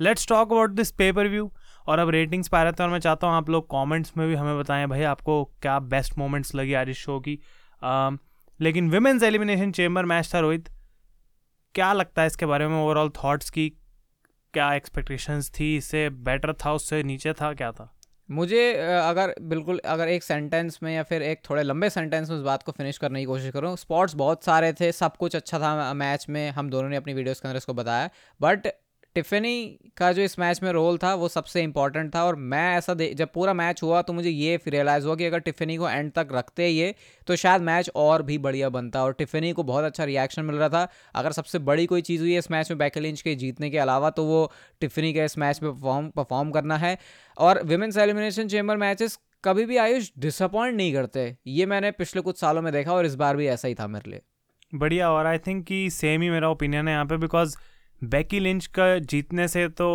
let's 0.00 0.26
talk 0.28 0.52
about 0.52 0.70
this 0.70 0.90
paper 0.92 1.28
view 1.28 1.50
और 1.86 1.98
अब 1.98 2.10
रेटिंग्स 2.10 2.48
पा 2.48 2.62
रहे 2.62 2.72
थे 2.72 2.82
और 2.82 2.90
मैं 2.90 2.98
चाहता 3.00 3.26
हूँ 3.26 3.36
आप 3.36 3.50
लोग 3.50 3.66
कमेंट्स 3.66 4.16
में 4.16 4.26
भी 4.28 4.34
हमें 4.34 4.58
बताएँ, 4.58 4.86
भाई 4.86 5.02
आपको 5.04 5.44
क्या 5.62 5.78
बेस्ट 5.80 6.18
मोमेंट्स 6.18 6.54
लगी 6.54 6.74
आज 6.74 6.88
इस 6.88 6.96
शो 6.96 7.18
की? 7.20 7.38
लेकिन 8.60 8.90
विमेंस 8.90 9.22
एलिमिनेशन 9.22 9.72
चेम्बर 9.72 10.04
मैच 10.04 10.30
था, 10.34 10.40
रोहित। 10.40 10.68
क्या 11.74 11.92
लगता 11.92 12.22
है 12.22 12.26
इसके 12.26 12.46
बारे 12.46 12.68
में 12.68 12.76
ओवरऑल 12.76 13.10
थॉट्स 13.24 13.50
की? 13.50 13.68
क्या 14.54 14.72
एक्सपेक्टेशंस 14.74 15.50
थी 15.50 15.76
इससे? 15.76 16.08
बेटर 16.10 16.52
था 16.64 16.72
उससे? 16.72 17.02
नीचे 17.02 17.32
था? 17.32 17.52
क्या 17.54 17.70
था? 17.72 17.94
मुझे 18.28 18.72
अगर, 18.74 19.34
बिल्कुल, 19.42 19.78
अगर 19.78 20.08
एक 20.08 20.22
सेंटेंस 20.22 20.78
में 20.82 20.94
या 20.94 21.02
फिर 21.02 21.22
एक 21.22 21.40
थोड़े 21.50 21.62
लंबे 21.62 21.90
सेंटेंस 21.90 22.28
में 22.30 22.36
उस 22.36 22.42
बात 22.42 22.62
को 22.62 22.72
फिनिश 22.72 22.98
करने 22.98 23.20
की 23.20 23.24
कोशिश 23.24 23.50
करूँ 23.50 23.76
स्पॉट्स 23.76 24.14
बहुत 24.14 24.44
सारे 24.44 24.72
थे, 24.72 24.90
सब 24.92 25.16
कुछ 25.16 25.36
अच्छा 25.36 25.58
था 25.58 25.94
मैच 25.94 26.26
में, 26.28 26.50
हम 26.50 26.70
दोनों 26.70 26.88
ने 26.88 26.96
अपनी 26.96 27.14
वीडियोस 27.14 27.40
के 27.40 27.48
अंदर 27.48 27.56
इसको 27.56 27.74
बताया 27.74 28.10
बट 28.40 28.68
टिफनी 29.18 29.78
का 29.96 30.10
जो 30.12 30.22
इस 30.22 30.38
मैच 30.38 30.62
में 30.62 30.70
रोल 30.72 30.98
था, 30.98 31.14
वो 31.14 31.28
सबसे 31.28 31.62
इंपॉर्टेंट 31.62 32.14
था 32.14 32.22
और 32.24 32.36
मैं 32.36 32.76
ऐसा 32.76 32.94
जब 32.94 33.32
पूरा 33.34 33.52
मैच 33.54 33.82
हुआ 33.82 34.02
तो 34.02 34.12
मुझे 34.12 34.30
ये 34.30 34.58
रियलाइज़ 34.68 35.06
हुआ 35.06 35.14
कि 35.16 35.24
अगर 35.24 35.38
टिफनी 35.40 35.76
को 35.76 35.88
एंड 35.88 36.10
तक 36.12 36.28
रखते 36.32 36.68
ये 36.68 36.94
तो 37.26 37.36
शायद 37.36 37.62
मैच 37.62 37.90
और 37.96 38.22
भी 38.22 38.36
बढ़िया 38.38 38.68
बनता 38.68 39.02
और 39.04 39.12
टिफनी 39.12 39.52
को 39.52 39.62
बहुत 39.62 39.84
अच्छा 39.84 40.04
रिएक्शन 40.04 40.44
मिल 40.44 40.56
रहा 40.56 40.68
था। 40.68 40.86
अगर 41.14 41.32
सबसे 41.32 41.58
बड़ी 41.60 41.86
कोई 41.86 42.02
चीज़ 42.02 42.20
हुई 42.20 42.32
है 42.32 42.38
इस 42.38 42.50
मैच 42.50 42.70
में 42.70 42.78
बैकलिंच 42.78 43.22
के 43.22 43.34
जीतने 43.34 43.70
के 43.70 43.78
अलावा 43.78 44.10
तो 44.10 44.24
वो 44.24 44.50
टिफनी 44.80 45.12
का 45.14 45.24
इस 45.24 45.36
मैच 45.38 45.62
में 45.62 45.70
परफॉर्म 45.72 46.08
परफॉर्म 46.10 46.50
करना 46.50 46.76
है। 46.76 46.96
और 47.38 47.62
विमेंस 47.64 47.96
एलिमिनेशन 47.96 48.48
चेम्बर 48.48 48.76
मैचेस 48.76 49.18
कभी 49.44 49.64
भी 49.64 49.76
आयुष 49.78 50.10
डिसअपॉइंट 50.18 50.76
नहीं 50.76 50.92
करते, 50.92 51.36
ये 51.46 51.66
मैंने 51.66 51.90
पिछले 51.92 52.22
कुछ 52.22 52.40
सालों 52.40 52.62
में 52.62 52.72
देखा 52.72 52.92
और 52.92 53.06
इस 53.06 53.14
बार 53.16 53.36
भी 53.36 53.46
ऐसा 53.48 53.68
ही 53.68 53.74
था 53.74 53.86
मेरे 53.88 54.10
लिए। 54.10 54.20
बढ़िया 54.74 55.10
और 55.10 55.26
आई 55.26 55.38
थिंक 55.38 55.64
कि 55.66 55.88
सेम 55.90 56.22
ही 56.22 56.30
मेरा 56.30 56.50
ओपिनियन 56.50 56.88
है 56.88 56.94
यहाँ 56.94 57.06
पे 57.06 57.16
बिकॉज़ 57.16 57.56
बैकी 58.02 58.40
लिंच 58.40 58.66
का 58.68 58.98
जीतने 59.00 59.46
से 59.48 59.68
तो 59.70 59.88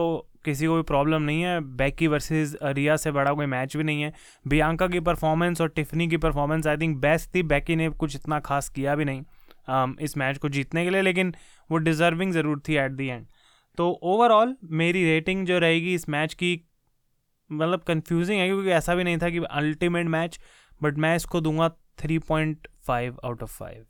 किसी 0.45 0.67
को 0.67 0.75
भी 0.75 0.81
प्रॉब्लम 0.83 1.21
नहीं 1.21 1.41
है। 1.41 1.59
बैकी 1.77 2.07
वर्सेस 2.07 2.55
रिया 2.63 2.95
से 2.97 3.11
बड़ा 3.11 3.33
कोई 3.33 3.45
मैच 3.45 3.75
भी 3.77 3.83
नहीं 3.83 4.01
है। 4.01 4.13
बियांका 4.45 4.87
की 4.87 4.99
परफॉर्मेंस 4.99 5.61
और 5.61 5.69
टिफनी 5.69 6.07
की 6.07 6.17
परफॉर्मेंस 6.17 6.67
आई 6.67 6.77
थिंक 6.77 6.97
बेस्ट 7.01 7.33
थी। 7.35 7.43
बैकी 7.43 7.75
ने 7.75 7.89
कुछ 7.91 8.15
इतना 8.15 8.39
खास 8.39 8.69
किया 8.69 8.95
भी 8.95 9.05
नहीं 9.05 9.21
um, 9.21 9.99
इस 10.01 10.17
मैच 10.17 10.37
को 10.37 10.49
जीतने 10.49 10.83
के 10.83 10.89
लिए 10.89 11.01
लेकिन 11.01 11.33
वो 11.69 11.77
डिज़र्विंग 11.77 12.33
ज़रूर 12.33 12.61
थी 12.67 12.75
एट 12.75 12.91
दी 12.91 13.07
एंड 13.07 13.25
तो 13.77 13.89
ओवरऑल 14.03 14.55
मेरी 14.71 15.03
रेटिंग 15.03 15.45
जो 15.47 15.59
रहेगी 15.59 15.93
इस 15.93 16.07
मैच 16.09 16.33
की 16.33 16.59
मतलब 17.49 17.83
कन्फ्यूजिंग 17.83 18.39
है 18.39 18.47
क्योंकि 18.47 18.69
ऐसा 18.71 18.95
भी 18.95 19.03
नहीं 19.03 19.17
था 19.17 19.29
कि 19.29 19.39
अल्टीमेट 19.51 20.07
मैच 20.07 20.39
बट 20.81 20.97
मैं 20.97 21.15
इसको 21.15 21.41
दूँगा 21.41 21.69
three 21.99 22.19
point 22.19 22.67
five 22.87 23.17
out 23.23 23.43
of 23.43 23.51
five 23.51 23.85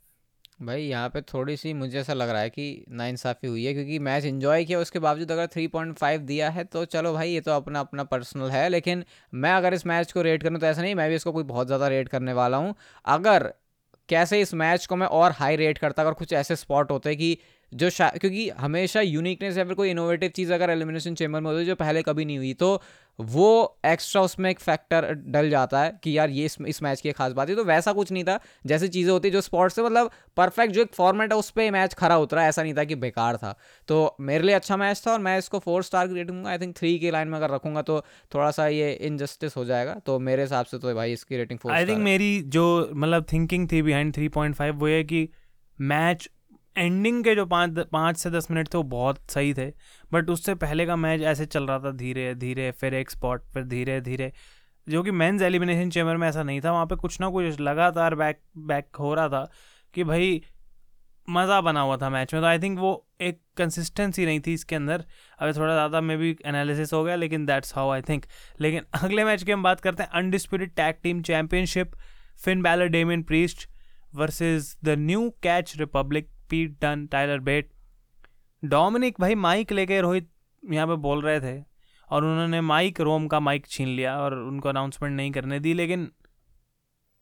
भाई, 0.60 0.82
यहाँ 0.82 1.08
पे 1.08 1.20
थोड़ी 1.22 1.56
सी 1.56 1.72
मुझे 1.74 1.98
ऐसा 2.00 2.12
लग 2.12 2.28
रहा 2.28 2.40
है 2.40 2.50
कि 2.50 2.84
नाइंसाफ़ी 2.90 3.48
हुई 3.48 3.64
है, 3.64 3.72
क्योंकि 3.74 3.98
मैच 3.98 4.24
इन्जॉय 4.24 4.64
किया, 4.64 4.78
उसके 4.78 4.98
बावजूद 4.98 5.32
अगर 5.32 5.46
3.5 5.48 6.20
दिया 6.20 6.50
है 6.50 6.64
तो 6.66 6.84
चलो 6.84 7.12
भाई, 7.12 7.30
ये 7.30 7.40
तो 7.40 7.52
अपना 7.52 7.80
अपना 7.80 8.04
पर्सनल 8.04 8.50
है, 8.50 8.68
लेकिन 8.68 9.04
मैं 9.32 9.52
अगर 9.52 9.74
इस 9.74 9.86
मैच 9.86 10.12
को 10.12 10.22
रेट 10.22 10.42
करूँ 10.42 10.58
तो 10.60 10.66
ऐसा 10.66 10.82
नहीं, 10.82 10.94
मैं 10.94 11.08
भी 11.08 11.14
इसको 11.16 11.32
कोई 11.32 11.44
बहुत 11.44 11.66
ज़्यादा 11.66 11.88
रेट 11.88 12.08
करने 12.08 12.32
वाला 12.32 12.56
हूँ। 12.56 12.74
अगर 13.06 13.52
कैसे 14.08 14.40
इस 14.40 14.54
मैच 14.54 14.86
को 14.86 14.96
मैं 14.96 15.06
और 15.08 15.32
हाई 15.32 15.56
रेट 15.56 15.78
करता, 15.78 16.02
अगर 16.02 16.12
कुछ 16.14 16.32
ऐसे 16.34 16.56
स्पॉट 16.56 16.90
होते 16.90 17.14
कि 17.16 17.36
जो 17.74 17.88
क्योंकि 17.92 18.48
हमेशा 18.58 19.00
यूनिकनेस 19.00 19.56
या 19.58 19.64
फिर 19.64 19.74
कोई 19.74 19.90
इनोवेटिव 19.90 20.30
चीज़ 20.30 20.52
अगर 20.52 20.70
एलिमिनेशन 20.70 21.14
चेम्बर 21.14 21.40
में 21.40 21.50
होती 21.50 21.60
है 21.60 21.66
जो 21.66 21.74
पहले 21.74 22.02
कभी 22.02 22.24
नहीं 22.24 22.36
हुई 22.38 22.52
तो 22.54 22.80
वो 23.18 23.78
एक्स्ट्रा 23.86 24.22
उसमें 24.22 24.48
एक 24.50 24.60
फैक्टर 24.60 25.04
डल 25.26 25.50
जाता 25.50 25.80
है 25.80 25.92
कि 26.02 26.16
यार 26.18 26.30
ये 26.30 26.44
इस, 26.44 26.56
इस 26.68 26.82
मैच 26.82 27.00
की 27.00 27.12
खास 27.12 27.32
बात 27.32 27.48
है 27.48 27.54
तो 27.56 27.64
वैसा 27.64 27.92
कुछ 27.92 28.10
नहीं 28.12 28.24
था। 28.24 28.38
जैसी 28.66 28.88
चीज़ें 28.88 29.12
होती 29.12 29.30
जो 29.30 29.40
स्पॉर्ट्स 29.40 29.76
से 29.76 29.82
मतलब 29.82 30.10
परफेक्ट 30.36 30.74
जो 30.74 30.82
एक 30.82 30.94
फॉर्मेट 30.94 31.32
है 31.32 31.38
उस 31.38 31.50
पर 31.50 31.70
मैच 31.70 31.94
खरा 31.94 32.16
उतरा 32.18 32.46
ऐसा 32.46 32.62
नहीं 32.62 32.74
था 32.74 32.84
कि 32.84 32.94
बेकार 32.96 33.36
था। 33.36 33.54
तो 33.88 34.16
मेरे 34.20 34.44
लिए 34.44 34.54
अच्छा 34.54 34.76
मैच 34.76 35.02
था 35.06 35.12
और 35.12 35.18
मैं 35.18 35.36
इसको 35.38 35.58
फोर 35.58 35.82
स्टार 35.82 36.08
की 36.08 36.14
रेटिंग 36.14 36.46
आई 36.46 36.58
थिंक 36.58 36.76
थ्री 36.76 36.98
की 36.98 37.10
लाइन 37.10 37.28
में 37.28 37.38
अगर 37.38 37.50
रखूँगा 37.50 37.82
तो 37.82 38.00
थोड़ा 38.34 38.50
सा 38.50 38.66
ये 38.68 38.92
इनजस्टिस 38.92 39.56
हो 39.56 39.64
जाएगा। 39.64 39.94
तो 40.06 40.18
मेरे 40.18 40.42
हिसाब 40.42 40.66
से 40.66 40.78
तो 40.78 40.94
भाई 40.94 41.12
इसकी 41.12 41.36
रेटिंग 41.36 41.58
फोर 41.58 41.72
आई 41.72 41.86
थिंक 41.86 42.02
मेरी 42.02 42.40
जो 42.48 42.90
मतलब 42.94 43.26
थिंकिंग 43.32 43.68
थी 43.72 43.82
बिहाइंड 43.82 44.14
थ्री 44.14 44.28
पॉइंट 44.28 44.54
फाइव 44.54 44.74
वो 44.74 44.86
है 44.86 45.02
कि 45.04 45.28
मैच 45.78 46.28
एंडिंग 46.76 47.22
के 47.24 47.34
जो 47.34 47.44
पाँच 47.46 47.78
पाँच 47.92 48.16
से 48.16 48.30
दस 48.30 48.50
मिनट 48.50 48.68
थे, 48.74 48.78
वो 48.78 48.82
बहुत 48.84 49.18
सही 49.30 49.52
थे। 49.54 49.66
बट 50.12 50.30
उससे 50.30 50.54
पहले 50.56 50.86
का 50.86 50.96
मैच 50.96 51.20
ऐसे 51.22 51.46
चल 51.46 51.66
रहा 51.66 51.78
था, 51.78 51.90
धीरे 51.92 52.34
धीरे, 52.34 52.70
फिर 52.70 52.94
एक 52.94 53.10
स्पॉट 53.10 53.42
फिर 53.54 53.64
धीरे 53.64 54.00
धीरे। 54.00 54.32
जो 54.86 55.02
कि 55.02 55.10
मेंस 55.10 55.42
एलिमिनेशन 55.42 55.90
चैम्बर 55.90 56.16
में 56.16 56.28
ऐसा 56.28 56.42
नहीं 56.42 56.60
था, 56.60 56.72
वहाँ 56.72 56.86
पे 56.86 56.96
कुछ 56.96 57.20
ना 57.20 57.28
कुछ 57.30 57.60
लगातार 57.60 58.14
बैक 58.14 58.40
बैक 58.58 58.96
हो 58.96 59.14
रहा 59.14 59.28
था 59.28 59.48
कि 59.94 60.04
भाई, 60.04 60.42
मज़ा 61.28 61.60
बना 61.60 61.80
हुआ 61.80 61.96
था 61.96 62.08
मैच 62.10 62.34
में। 62.34 62.42
तो 62.42 62.46
आई 62.46 62.58
थिंक 62.58 62.78
वो 62.78 62.90
एक 63.20 63.40
कंसिस्टेंसी 63.56 64.24
नहीं 64.26 64.40
थी 64.46 64.52
इसके 64.54 64.76
अंदर। 64.76 65.04
अभी 65.38 65.52
थोड़ा 65.52 65.72
ज़्यादा 65.74 66.00
मे 66.00 66.16
बी 66.16 66.36
एनालिसिस 66.46 66.92
हो 66.92 67.02
गया, 67.04 67.14
लेकिन 67.16 67.46
दैट्स 67.46 67.74
हाउ 67.76 67.90
आई 67.90 68.02
थिंक 68.02 68.26
लेकिन 68.60 68.84
अगले 69.02 69.24
मैच 69.24 69.42
की 69.42 69.52
हम 69.52 69.62
बात 69.62 69.80
करते 69.80 70.02
हैं 70.02 70.10
undisputed 70.12 70.74
tag 70.76 70.96
team 71.02 71.22
championship 71.22 71.94
Finn 72.44 72.62
Balor 72.62 72.88
Damian 72.88 73.22
Priest 73.22 73.68
versus 74.14 74.76
the 74.84 74.94
New 74.98 75.28
Catch 75.42 75.76
Republic 75.78 76.28
Pete 76.54 76.80
Dunne 76.82 77.06
Tyler 77.12 77.38
Bate 77.50 77.68
Dominik 78.62 79.20
भाई 79.20 79.34
माइक 79.34 79.72
लेके 79.72 80.00
रोहित 80.00 80.28
यहाँ 80.62 80.86
पे 80.86 80.94
बोल 81.02 81.22
रहे 81.22 81.40
थे 81.40 81.62
और 82.08 82.24
उन्होंने 82.24 82.60
माइक 82.60 83.00
रोम 83.00 83.26
का 83.28 83.40
माइक 83.40 83.66
छीन 83.66 83.88
लिया 83.88 84.16
और 84.18 84.34
उनको 84.38 84.68
अनाउंसमेंट 84.68 85.16
नहीं 85.16 85.30
करने 85.32 85.58
दी, 85.60 85.72
लेकिन 85.74 86.10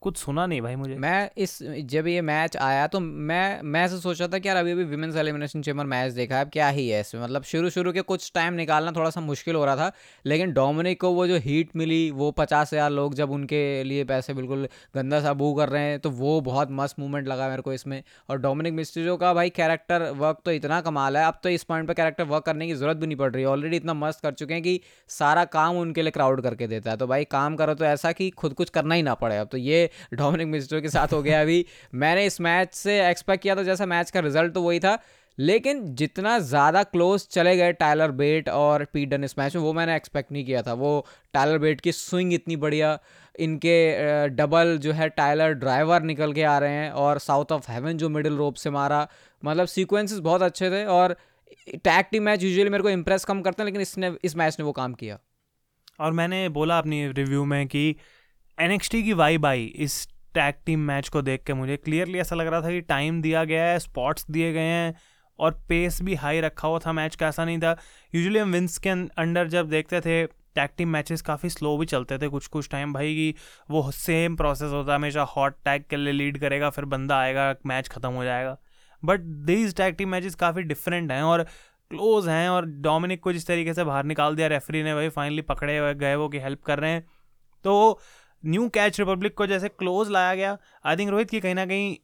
कुछ 0.03 0.17
सुना 0.17 0.45
नहीं 0.45 0.61
भाई 0.61 0.75
मुझे। 0.75 0.95
मैं 0.97 1.29
इस, 1.37 1.57
जब 1.63 2.07
ये 2.07 2.21
मैच 2.23 2.57
आया 2.59 2.85
तो 2.87 2.99
मैं 2.99 3.61
मैं 3.63 3.83
ऐसे 3.83 3.97
सोच 3.99 4.21
था 4.23 4.37
कि 4.37 4.47
यार 4.47 4.57
अभी 4.57 4.71
अभी 4.71 4.83
विमेंस 4.85 5.15
एलिमिनेशन 5.15 5.61
चेम्बर 5.61 5.85
मैच 5.85 6.11
देखा 6.13 6.35
है, 6.35 6.41
अब 6.41 6.49
क्या 6.51 6.67
ही 6.69 6.87
है 6.89 6.99
इसमें? 7.01 7.21
मतलब 7.23 7.43
शुरू 7.45 7.69
शुरू 7.69 7.91
के 7.93 8.01
कुछ 8.03 8.31
टाइम 8.35 8.53
निकालना 8.53 8.91
थोड़ा 8.91 9.09
सा 9.09 9.21
मुश्किल 9.21 9.55
हो 9.55 9.65
रहा 9.65 9.75
था, 9.75 9.91
लेकिन 10.25 10.53
डोमिनिक 10.53 10.99
को 11.01 11.11
वो 11.11 11.27
जो 11.27 11.37
हीट 11.39 11.75
मिली, 11.75 12.09
वो 12.11 12.29
पचास 12.33 12.73
हज़ार 12.73 12.91
लोग 12.91 13.13
जब 13.15 13.31
उनके 13.31 13.61
लिए 13.83 14.03
पैसे 14.05 14.33
बिल्कुल 14.33 14.67
गंदा 14.95 15.19
सा 15.21 15.33
बू 15.33 15.53
कर 15.55 15.69
रहे 15.69 15.83
हैं 15.83 15.99
तो 15.99 16.09
वो 16.11 16.39
बहुत 16.43 16.71
मस्त 16.73 16.99
मूवमेंट 16.99 17.27
लगा 17.27 17.49
मेरे 17.49 17.61
को 17.61 17.73
इसमें। 17.73 18.01
और 18.29 18.39
डोमिनिक 18.39 18.73
मिस्ट्रियो 18.73 19.15
का 19.17 19.33
भाई 19.33 19.49
कैरेक्टर 19.51 20.09
वर्क 20.13 20.41
तो 20.45 20.51
इतना 20.51 20.79
कमाल 20.81 21.17
है, 21.17 21.25
अब 21.25 21.39
तो 21.43 21.49
इस 21.49 21.63
पॉइंट 21.63 21.87
पर 21.87 21.93
कैरेक्टर 21.93 22.23
वर्क 22.25 22.45
करने 22.45 22.67
की 22.67 22.73
ज़रूरत 22.73 22.97
भी 22.97 23.07
नहीं 23.07 23.17
पड़ 23.17 23.31
रही। 23.31 23.45
ऑलरेडी 23.45 23.77
इतना 23.77 23.93
मस्त 23.95 24.21
कर 24.23 24.33
चुके 24.33 24.53
हैं 24.53 24.63
कि 24.63 24.79
सारा 25.09 25.45
काम 25.53 25.77
उनके 25.77 26.01
लिए 26.01 26.11
क्राउड 26.11 26.41
करके 26.41 26.67
देता 26.67 26.91
है। 26.91 26.97
तो 26.97 27.07
भाई 27.07 27.23
काम 27.29 27.55
करो 27.55 27.73
तो 27.73 27.85
ऐसा 27.85 28.11
कि 28.11 28.29
खुद 28.31 28.53
कुछ 28.53 28.69
करना 28.71 28.95
ही 28.95 29.03
ना 29.03 29.13
पड़े। 29.15 29.37
अब 29.37 29.47
तो 29.47 29.57
ये 29.59 29.89
डोमिनिक 30.13 30.47
मिनिस्टर 30.47 30.81
के 30.81 30.89
साथ 30.89 31.13
हो 31.13 31.21
गया 31.23 31.41
अभी। 31.41 31.65
मैंने 31.95 32.25
इस 32.25 32.39
मैच 32.41 32.73
से 32.75 32.99
एक्सपेक्ट 33.09 33.43
किया 33.43 33.55
था, 33.55 33.63
जैसा 33.63 33.85
मैच 33.87 34.11
का 34.11 34.19
रिज़ल्ट 34.19 34.53
तो 34.53 34.61
वही 34.61 34.79
था। 34.79 34.97
लेकिन 35.37 35.83
जितना 35.95 36.37
ज़्यादा 36.39 36.81
क्लोज 36.85 37.27
चले 37.27 37.55
गए 37.57 37.71
टायलर 37.73 38.11
बेट 38.13 38.49
और 38.49 38.83
पीडन 38.93 39.23
इस 39.23 39.37
मैच 39.39 39.55
में, 39.55 39.63
वो 39.63 39.71
मैंने 39.73 39.95
एक्सपेक्ट 39.95 40.31
नहीं 40.31 40.43
किया 40.45 40.61
था। 40.61 40.73
वो 40.75 41.05
टायलर 41.33 41.57
बेट 41.57 41.81
की 41.81 41.91
स्विंग 41.91 42.33
इतनी 42.33 42.55
बढ़िया, 42.55 42.97
इनके 43.35 44.27
डबल 44.29 44.77
जो 44.77 44.91
है 44.91 45.07
टायलर 45.11 45.53
ड्राइवर 45.55 46.01
निकल 46.03 46.33
के 46.33 46.43
आ 46.43 46.57
रहे 46.59 46.73
हैं 46.73 46.91
और 46.91 47.19
साउथ 47.19 47.51
ऑफ़ 47.51 47.71
हेवन 47.71 47.97
जो 47.97 48.09
मिडिल 48.09 48.35
रोप 48.35 48.55
से 48.55 48.69
मारा। 48.69 49.07
मतलब 49.43 49.67
सीक्वेंसेस 49.67 50.19
बहुत 50.19 50.41
अच्छे 50.41 50.69
थे 50.71 50.83
और 50.87 51.15
टैग 51.67 52.05
टीम 52.11 52.23
मैच 52.23 52.43
यूजुअली 52.43 52.69
मेरे 52.69 52.83
को 52.83 52.89
इम्प्रेस 52.89 53.25
कम 53.25 53.41
करते 53.41 53.63
हैं, 53.63 53.65
लेकिन 53.65 53.81
इसने, 53.81 54.11
इस 54.23 54.35
मैच 54.35 54.55
ने 54.59 54.65
वो 54.65 54.71
काम 54.71 54.93
किया। 54.93 55.19
और 55.99 56.11
मैंने 56.13 56.47
बोला 56.49 56.77
अपनी 56.77 57.07
रिव्यू 57.07 57.43
में 57.45 57.67
कि 57.67 57.95
एनएक्सटी 58.57 59.01
की 59.03 59.13
वाइब 59.13 59.45
आई। 59.45 59.63
इस 59.65 60.07
टैग 60.33 60.55
टीम 60.65 60.79
मैच 60.79 61.07
को 61.09 61.21
देख 61.21 61.43
के 61.43 61.53
मुझे 61.53 61.77
क्लियरली 61.77 62.19
ऐसा 62.19 62.35
लग 62.35 62.47
रहा 62.47 62.61
था 62.61 62.69
कि 62.69 62.81
टाइम 62.81 63.21
दिया 63.21 63.43
गया 63.43 63.63
है 63.65 63.79
स्पॉट्स 63.79 64.25
दिए 64.31 64.51
गए 64.53 64.59
हैं 64.61 64.93
और 65.39 65.51
पेस 65.69 66.01
भी 66.01 66.15
हाई 66.15 66.39
रखा 66.41 66.67
हुआ 66.67 66.79
था 66.79 66.91
मैच 66.93 67.15
का। 67.15 67.27
ऐसा 67.27 67.45
नहीं 67.45 67.57
था। 67.59 67.75
यूजुअली 68.13 68.39
हम 68.39 68.51
विंस 68.51 68.77
के 68.77 68.89
अंडर 68.89 69.47
जब 69.47 69.69
देखते 69.69 70.01
थे 70.01 70.25
टैग 70.25 70.69
टीम 70.77 70.89
मैचेस 70.89 71.21
काफ़ी 71.21 71.49
स्लो 71.49 71.75
भी 71.77 71.85
चलते 71.85 72.17
थे 72.17 72.27
कुछ 72.27 72.47
कुछ 72.47 72.69
टाइम 72.69 72.93
भाई 72.93 73.13
की 73.15 73.35
वो 73.69 73.89
सेम 73.91 74.35
प्रोसेस 74.35 74.71
होता 74.71 74.91
है 74.91 74.97
हमेशा 74.97 75.23
हॉट 75.27 75.55
टैग 75.65 75.83
के 75.89 75.97
लिए 75.97 76.13
लीड 76.13 76.39
करेगा, 76.39 76.69
फिर 76.69 76.85
बंदा 76.85 77.17
आएगा 77.17 77.53
मैच 77.65 77.89
ख़त्म 77.89 78.11
हो 78.11 78.23
जाएगा। 78.23 78.57
But 79.03 79.19
these 79.45 79.75
tag 79.75 79.95
team 79.95 80.09
matches 80.09 80.35
काफ़ी 80.35 80.63
डिफरेंट 80.63 81.11
हैं 81.11 81.21
और 81.23 81.43
क्लोज 81.43 82.27
हैं 82.29 82.47
और 82.49 82.65
डोमिनिक 82.81 83.21
को 83.23 83.33
जिस 83.33 83.47
तरीके 83.47 83.73
से 83.73 83.83
बाहर 83.83 84.03
निकाल 84.05 84.35
दिया 84.35 84.47
रेफरी 84.47 84.83
ने 84.83 84.93
भाई 84.95 85.09
फाइनली 85.11 85.41
पकड़े 85.43 85.93
गए 85.95 86.15
वो 86.15 86.29
कि 86.29 86.39
हेल्प 86.39 86.61
कर 86.61 86.79
रहे 86.79 86.91
हैं। 86.91 87.05
तो 87.65 87.99
न्यू 88.43 88.67
कैच 88.69 88.99
रिपब्लिक 88.99 89.33
को 89.37 89.45
जैसे 89.47 89.69
क्लोज 89.69 90.09
लाया 90.11 90.33
गया 90.35 90.57
आई 90.85 90.95
थिंक 90.95 91.09
रोहित 91.09 91.29
की 91.29 91.39
कहीं 91.39 91.55
ना 91.55 91.65
कहीं 91.65 91.95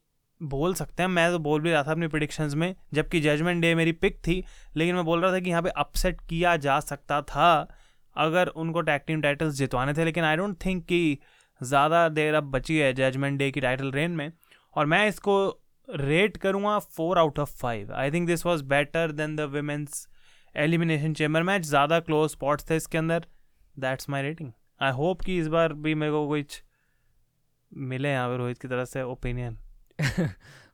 बोल 0.42 0.74
सकते 0.74 1.04
हैं, 1.04 1.10
मैं 1.10 1.32
तो 1.32 1.40
बोल 1.40 1.62
भी 1.62 1.72
रहा 1.72 1.84
था 1.84 1.92
अपनी 1.92 2.08
प्रिडिक्शंस 2.08 2.54
में, 2.56 2.76
जबकि 2.94 3.20
जजमेंट 3.22 3.62
डे 3.62 3.74
मेरी 3.76 3.92
पिक 3.94 4.18
थी, 4.28 4.44
लेकिन 4.78 4.96
मैं 4.96 5.04
बोल 5.06 5.22
रहा 5.22 5.32
था 5.34 5.40
कि 5.40 5.50
यहाँ 5.50 5.62
पे 5.62 5.70
अपसेट 5.78 6.22
किया 6.30 6.56
जा 6.58 6.80
सकता 6.80 7.22
था, 7.22 7.68
अगर 8.16 8.48
उनको 8.48 8.82
टैग 8.82 9.02
टीम 9.08 9.22
टाइटल्स 9.22 9.54
जितवाने 9.56 9.94
थे, 9.94 10.06
लेकिन 10.06 10.24
आई 10.24 10.36
डोंट 10.36 10.56
थिंक 10.66 10.84
कि 10.86 11.18
ज़्यादा 11.62 12.08
देर 12.10 12.36
अब 12.36 12.52
बची 12.52 12.78
है 12.78 12.94
जजमेंट 12.94 13.40
डे 13.40 13.50
की 13.52 13.62
टाइटल 13.62 13.92
रेन 13.92 14.12
में, 14.12 14.32
और 14.74 14.86
मैं 14.86 15.08
इसको 15.08 15.36
रेट 15.88 16.38
करूँगा 16.38 16.78
four 16.80 17.18
out 17.18 17.40
of 17.40 17.58
five 17.58 17.94
I 17.94 18.12
think 18.12 18.28
this 18.28 18.46
was 18.46 18.64
better 18.66 19.12
than 19.12 19.36
the 19.36 19.50
women's 19.52 20.08
Elimination 20.56 21.14
Chamber 21.14 21.44
match 21.44 21.62
ज़्यादा 21.64 22.00
क्लोज 22.00 22.30
स्पॉट्स 22.32 22.70
थे 22.70 22.76
इसके 22.76 22.98
अंदर 22.98 23.26
that's 23.76 24.10
my 24.10 24.22
rating 24.22 24.52
I 24.82 24.92
hope 24.92 25.22
कि 25.22 25.38
इस 25.40 25.48
बार 25.48 25.74
भी 25.74 25.96
मेरे 25.96 26.12
को 26.12 26.28
कुछ 26.28 26.62
मिले 27.72 28.10
यहाँ 28.10 28.30
पे 28.30 28.38
रोहित 28.38 28.58
की 28.58 28.68
तरफ़ 28.68 28.90
से 28.90 29.02
ओपिनियन 29.04 29.58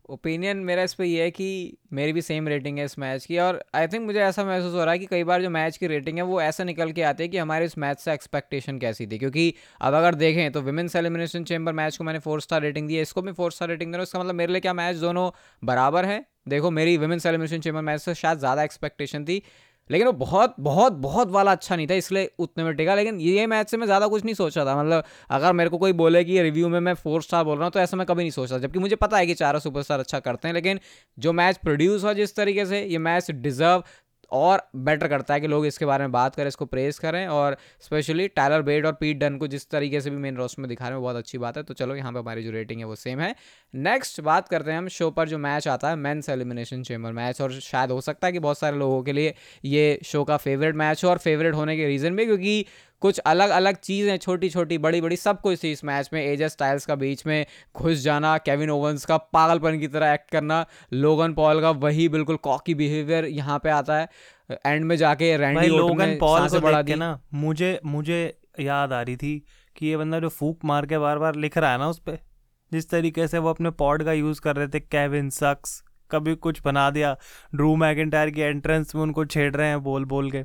ओपिनियन 0.09 0.57
मेरा 0.65 0.83
इस 0.83 0.93
पर 0.93 1.03
यह 1.03 1.23
है 1.23 1.31
कि 1.31 1.77
मेरी 1.93 2.13
भी 2.13 2.21
सेम 2.21 2.47
रेटिंग 2.47 2.77
है 2.79 2.85
इस 2.85 2.97
मैच 2.99 3.25
की 3.25 3.37
और 3.37 3.63
आई 3.75 3.87
थिंक 3.87 4.05
मुझे 4.05 4.19
ऐसा 4.19 4.43
महसूस 4.45 4.73
हो 4.73 4.83
रहा 4.83 4.91
है 4.91 4.99
कि 4.99 5.05
कई 5.05 5.23
बार 5.23 5.41
जो 5.41 5.49
मैच 5.49 5.77
की 5.77 5.87
रेटिंग 5.87 6.17
है 6.17 6.23
वो 6.23 6.41
ऐसा 6.41 6.63
निकल 6.63 6.91
के 6.91 7.01
आती 7.03 7.23
है 7.23 7.29
कि 7.29 7.37
हमारे 7.37 7.65
इस 7.65 7.77
मैच 7.77 7.99
से 7.99 8.13
एक्सपेक्टेशन 8.13 8.79
कैसी 8.79 9.07
थी 9.07 9.17
क्योंकि 9.17 9.53
अब 9.81 9.93
अगर 9.93 10.15
देखें 10.15 10.51
तो 10.51 10.61
विमेंस 10.61 10.95
एलिमिनेशन 10.95 11.43
चेंबर 11.43 11.73
मैच 11.73 11.97
को 11.97 12.03
मैंने 12.03 12.19
फोर 12.19 12.41
स्टार 12.41 12.61
रेटिंग 12.61 12.87
दी 12.87 12.95
है, 12.95 13.01
इसको 13.01 13.21
भी 13.21 13.31
फोर 13.31 13.51
स्टार 13.51 13.69
रेटिंग 13.69 13.91
दे 13.91 13.97
रहा 13.97 14.01
हूँ, 14.01 14.03
इसका 14.03 14.19
मतलब 14.19 14.35
मेरे 14.35 14.51
लिए 14.53 14.61
क्या 14.61 14.73
मैच 14.73 14.95
दोनों 14.97 15.29
बराबर 15.63 16.05
है? 16.05 16.25
देखो 16.47 16.71
मेरी 16.71 16.97
विमेंस 16.97 17.25
एलिमिनेशन 17.25 17.59
चेंबर 17.59 17.81
मैच 17.81 18.01
से 18.01 18.13
शायद 18.15 18.39
ज़्यादा 18.39 18.63
एक्सपेक्टेशन 18.63 19.25
थी 19.25 19.41
लेकिन 19.89 20.07
वो 20.07 20.13
बहुत 20.15 20.55
बहुत 20.61 20.93
बहुत 20.95 21.29
वाला 21.31 21.51
अच्छा 21.51 21.75
नहीं 21.75 21.87
था, 21.87 21.93
इसलिए 21.95 22.29
उतने 22.39 22.63
में 22.63 22.73
टिका। 22.75 22.95
लेकिन 22.95 23.19
ये 23.21 23.45
मैच 23.47 23.69
से 23.69 23.77
मैं 23.77 23.85
ज़्यादा 23.85 24.07
कुछ 24.07 24.23
नहीं 24.25 24.35
सोचा 24.35 24.65
था। 24.65 24.75
मतलब 24.77 25.03
अगर 25.31 25.53
मेरे 25.53 25.69
को 25.69 25.77
कोई 25.77 25.93
बोले 25.95 26.23
कि 26.23 26.41
रिव्यू 26.41 26.69
में 26.69 26.79
मैं 26.79 26.93
फोर 26.95 27.21
स्टार 27.21 27.43
बोल 27.43 27.57
रहा 27.57 27.65
हूँ 27.65 27.71
तो 27.71 27.79
ऐसा 27.79 27.97
मैं 27.97 28.05
कभी 28.07 28.23
नहीं 28.23 28.31
सोचता 28.31 28.57
जबकि 28.59 28.79
मुझे 28.79 28.95
पता 28.97 29.17
है 29.17 29.25
कि 29.27 29.33
चारों 29.35 29.59
सुपरस्टार 29.59 29.99
अच्छा 29.99 30.19
करते 30.21 30.47
हैं, 30.47 30.55
लेकिन 30.55 30.79
जो 31.17 31.33
मैच 31.33 31.57
प्रोड्यूस 31.59 32.03
हुआ 32.03 32.13
जिस 32.13 32.35
तरीके 32.35 32.65
से, 32.65 32.81
ये 32.83 32.97
मैच 32.99 33.31
डिज़र्व 33.31 33.83
और 34.31 34.61
बेटर 34.77 35.07
करता 35.07 35.33
है 35.33 35.41
कि 35.41 35.47
लोग 35.47 35.65
इसके 35.65 35.85
बारे 35.85 36.03
में 36.03 36.11
बात 36.11 36.35
करें, 36.35 36.47
इसको 36.47 36.65
प्रेस 36.67 36.99
करें 36.99 37.25
और 37.27 37.57
स्पेशली 37.81 38.27
टायलर 38.29 38.61
बेड 38.61 38.85
और 38.85 38.93
पीट 38.95 39.17
डन 39.17 39.37
को 39.37 39.47
जिस 39.47 39.69
तरीके 39.69 40.01
से 40.01 40.09
भी 40.09 40.17
मेन 40.17 40.37
रोस्ट 40.37 40.59
में 40.59 40.67
दिखा 40.69 40.85
रहे 40.85 40.93
हैं 40.93 41.01
बहुत 41.01 41.15
अच्छी 41.15 41.37
बात 41.37 41.57
है। 41.57 41.63
तो 41.63 41.73
चलो, 41.73 41.95
यहाँ 41.95 42.11
पर 42.13 42.19
हमारी 42.19 42.43
जो 42.43 42.51
रेटिंग 42.51 42.79
है 42.79 42.85
वो 42.85 42.95
सेम 42.97 43.19
है। 43.19 43.33
नेक्स्ट 43.73 44.21
बात 44.21 44.47
करते 44.47 44.71
हैं 44.71 44.77
हम 44.77 44.87
शो 44.89 45.09
पर 45.11 45.29
जो 45.29 45.37
मैच 45.39 45.67
आता 45.67 45.89
है 45.89 45.95
मेन्स 45.97 46.29
एलिमिनेशन 46.29 46.83
चेम्बर 46.83 47.11
मैच 47.13 47.41
और 47.41 47.59
शायद 47.61 47.91
हो 47.91 48.01
सकता 48.01 48.27
है 48.27 48.33
कि 48.33 48.39
बहुत 48.39 48.59
सारे 48.59 48.77
लोगों 48.77 49.01
के 49.03 49.13
लिए 49.13 49.33
ये 49.65 49.99
शो 50.05 50.23
का 50.23 50.37
फेवरेट 50.37 50.75
मैच 50.75 51.03
हो 51.03 51.09
और 51.09 51.17
फेवरेट 51.19 51.55
होने 51.55 51.77
के 51.77 51.85
रीज़न 51.87 52.15
भी, 52.15 52.25
क्योंकि 52.25 52.65
कुछ 53.01 53.19
अलग 53.19 53.49
अलग 53.49 53.75
चीज़ें 53.77 54.17
छोटी 54.17 54.49
छोटी 54.49 54.77
बड़ी 54.77 55.01
बड़ी 55.01 55.15
सब 55.15 55.41
कुछ 55.41 55.63
थी 55.63 55.71
इस 55.71 55.83
मैच 55.83 56.09
में। 56.13 56.21
एज 56.23 56.43
स्टाइल्स 56.43 56.85
का 56.85 56.95
बीच 56.95 57.25
में 57.25 57.45
घुस 57.75 57.97
जाना 57.99 58.37
केविन 58.39 58.69
ओवंस 58.69 59.05
का 59.05 59.17
पागलपन 59.17 59.79
की 59.79 59.87
तरह 59.87 60.13
एक्ट 60.13 60.29
करना 60.31 60.65
लोगन 60.93 61.33
पॉल 61.33 61.61
का 61.61 61.71
वही 61.71 62.07
बिल्कुल 62.09 62.35
कॉकी 62.43 62.75
बिहेवियर 62.75 63.25
यहाँ 63.25 63.59
पे 63.63 63.69
आता 63.71 63.97
है। 63.97 64.09
एंड 64.65 64.85
में 64.85 64.95
जाके 64.97 65.35
रैंडी 65.37 65.67
लोगन 65.67 66.17
पॉल 66.19 66.47
को 66.49 66.59
देख 66.59 66.77
दिया 66.77 66.97
ना 66.97 67.19
मुझे 67.35 67.79
मुझे 67.85 68.21
याद 68.59 68.93
आ 68.93 69.01
रही 69.01 69.15
थी 69.17 69.37
कि 69.75 69.87
ये 69.87 69.97
बंदा 69.97 70.19
जो 70.19 70.29
फूक 70.29 70.65
मार 70.65 70.85
के 70.85 70.97
बार 70.97 71.17
बार 71.17 71.35
लिख 71.35 71.57
रहा 71.57 71.71
है 71.71 71.77
ना 71.77 71.87
उस 71.89 71.99
पर 71.99 72.17
जिस 72.71 72.89
तरीके 72.89 73.27
से 73.27 73.39
वो 73.39 73.49
अपने 73.49 73.69
पॉड 73.73 74.03
का 74.03 74.13
यूज़ 74.13 74.41
कर 74.41 74.55
रहे 74.55 74.67
थे 74.67 74.79
केविन 74.79 75.29
सक्स 75.31 75.81
कभी 76.11 76.35
कुछ 76.37 76.61
बना 76.65 76.89
दिया 76.89 77.15
ड्रू 77.55 77.75
मैकेंटायर 77.75 78.29
की 78.29 78.41
एंट्रेंस 78.41 78.95
में 78.95 79.01
उनको 79.01 79.25
छेड़ 79.25 79.55
रहे 79.55 79.67
हैं 79.67 79.81
बोल 79.83 80.05
बोल 80.05 80.31
के। 80.31 80.43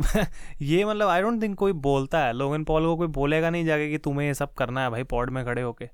ये 0.62 0.84
मतलब 0.84 1.08
आई 1.08 1.22
डोंट 1.22 1.42
थिंक 1.42 1.56
कोई 1.58 1.72
बोलता 1.72 2.24
है। 2.26 2.32
लोगन 2.32 2.64
पॉल 2.64 2.84
को 2.84 2.96
कोई 2.96 3.06
बोलेगा 3.08 3.50
नहीं 3.50 3.64
जाके 3.64 3.90
कि 3.90 3.98
तुम्हें 3.98 4.26
ये 4.26 4.34
सब 4.34 4.52
करना 4.54 4.82
है 4.82 4.90
भाई, 4.90 5.02
पॉड 5.04 5.30
में 5.30 5.44
खड़े 5.44 5.62
होके। 5.62 5.86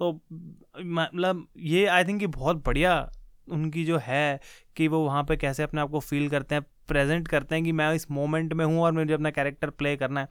तो 0.00 0.12
मतलब 0.78 1.46
ये 1.58 1.86
आई 1.86 2.04
थिंक 2.04 2.20
कि 2.20 2.26
बहुत 2.26 2.64
बढ़िया 2.66 3.10
उनकी 3.48 3.84
जो 3.84 3.98
है 4.02 4.40
कि 4.76 4.88
वो 4.88 4.98
वहाँ 5.04 5.22
पे 5.24 5.36
कैसे 5.36 5.62
अपने 5.62 5.80
आप 5.80 5.90
को 5.90 6.00
फील 6.00 6.28
करते 6.28 6.54
हैं 6.54 6.64
प्रेजेंट 6.88 7.28
करते 7.28 7.54
हैं 7.54 7.64
कि 7.64 7.72
मैं 7.72 7.92
इस 7.94 8.10
मोमेंट 8.10 8.52
में 8.52 8.64
हूँ 8.64 8.80
और 8.82 8.92
मुझे 8.92 9.12
अपना 9.14 9.30
कैरेक्टर 9.30 9.70
प्ले 9.70 9.96
करना 9.96 10.20
है। 10.20 10.28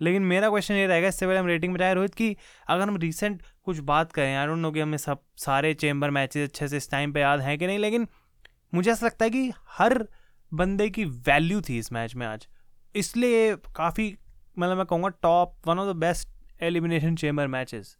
लेकिन 0.00 0.22
मेरा 0.22 0.48
क्वेश्चन 0.50 0.74
ये 0.74 0.86
रहेगा, 0.86 1.08
इससे 1.08 1.26
पहले 1.26 1.38
हम 1.38 1.46
रेटिंग 1.46 1.72
में 1.72 1.78
जाए 1.78 1.94
रोहित 1.94 2.14
कि, 2.14 2.36
अगर 2.68 2.88
हम 2.88 2.96
रिसेंट 2.96 3.42
कुछ 3.64 3.78
बात 3.78 4.12
करें 4.12 4.34
आई 4.36 4.46
डोंट 4.46 4.58
नो 4.58 4.70
कि 4.72 4.80
हमें 4.80 4.98
सब, 4.98 5.18
सारे 5.36 5.74
चेंबर 5.74 6.10
मैचेस 6.10 6.48
अच्छे 6.48 6.68
से 6.68 6.76
इस 6.76 6.90
टाइम 6.90 7.12
पे 7.12 7.20
याद 7.20 7.40
हैं 7.40 7.58
कि 7.58 7.66
नहीं, 7.66 7.78
लेकिन 7.78 8.06
मुझे 8.74 8.90
ऐसा 8.92 9.06
लगता 9.06 9.24
है 9.24 9.30
कि 9.30 9.50
हर 9.68 10.06
बंदे 10.52 10.88
की 10.90 11.04
वैल्यू 11.04 11.60
थी 11.60 11.78
इस 11.78 11.92
मैच 11.92 12.14
में 12.14 12.26
आज। 12.26 12.48
इसलिए 12.94 13.56
काफ़ी 13.56 14.16
मतलब 14.58 14.76
मैं 14.76 14.86
कहूँगा 14.86 15.08
top 15.08 15.68
one 15.68 15.78
of 15.78 15.92
the 15.92 15.96
best 15.96 16.28
Elimination 16.62 17.16
Chamber 17.16 17.46
matches 17.46 17.96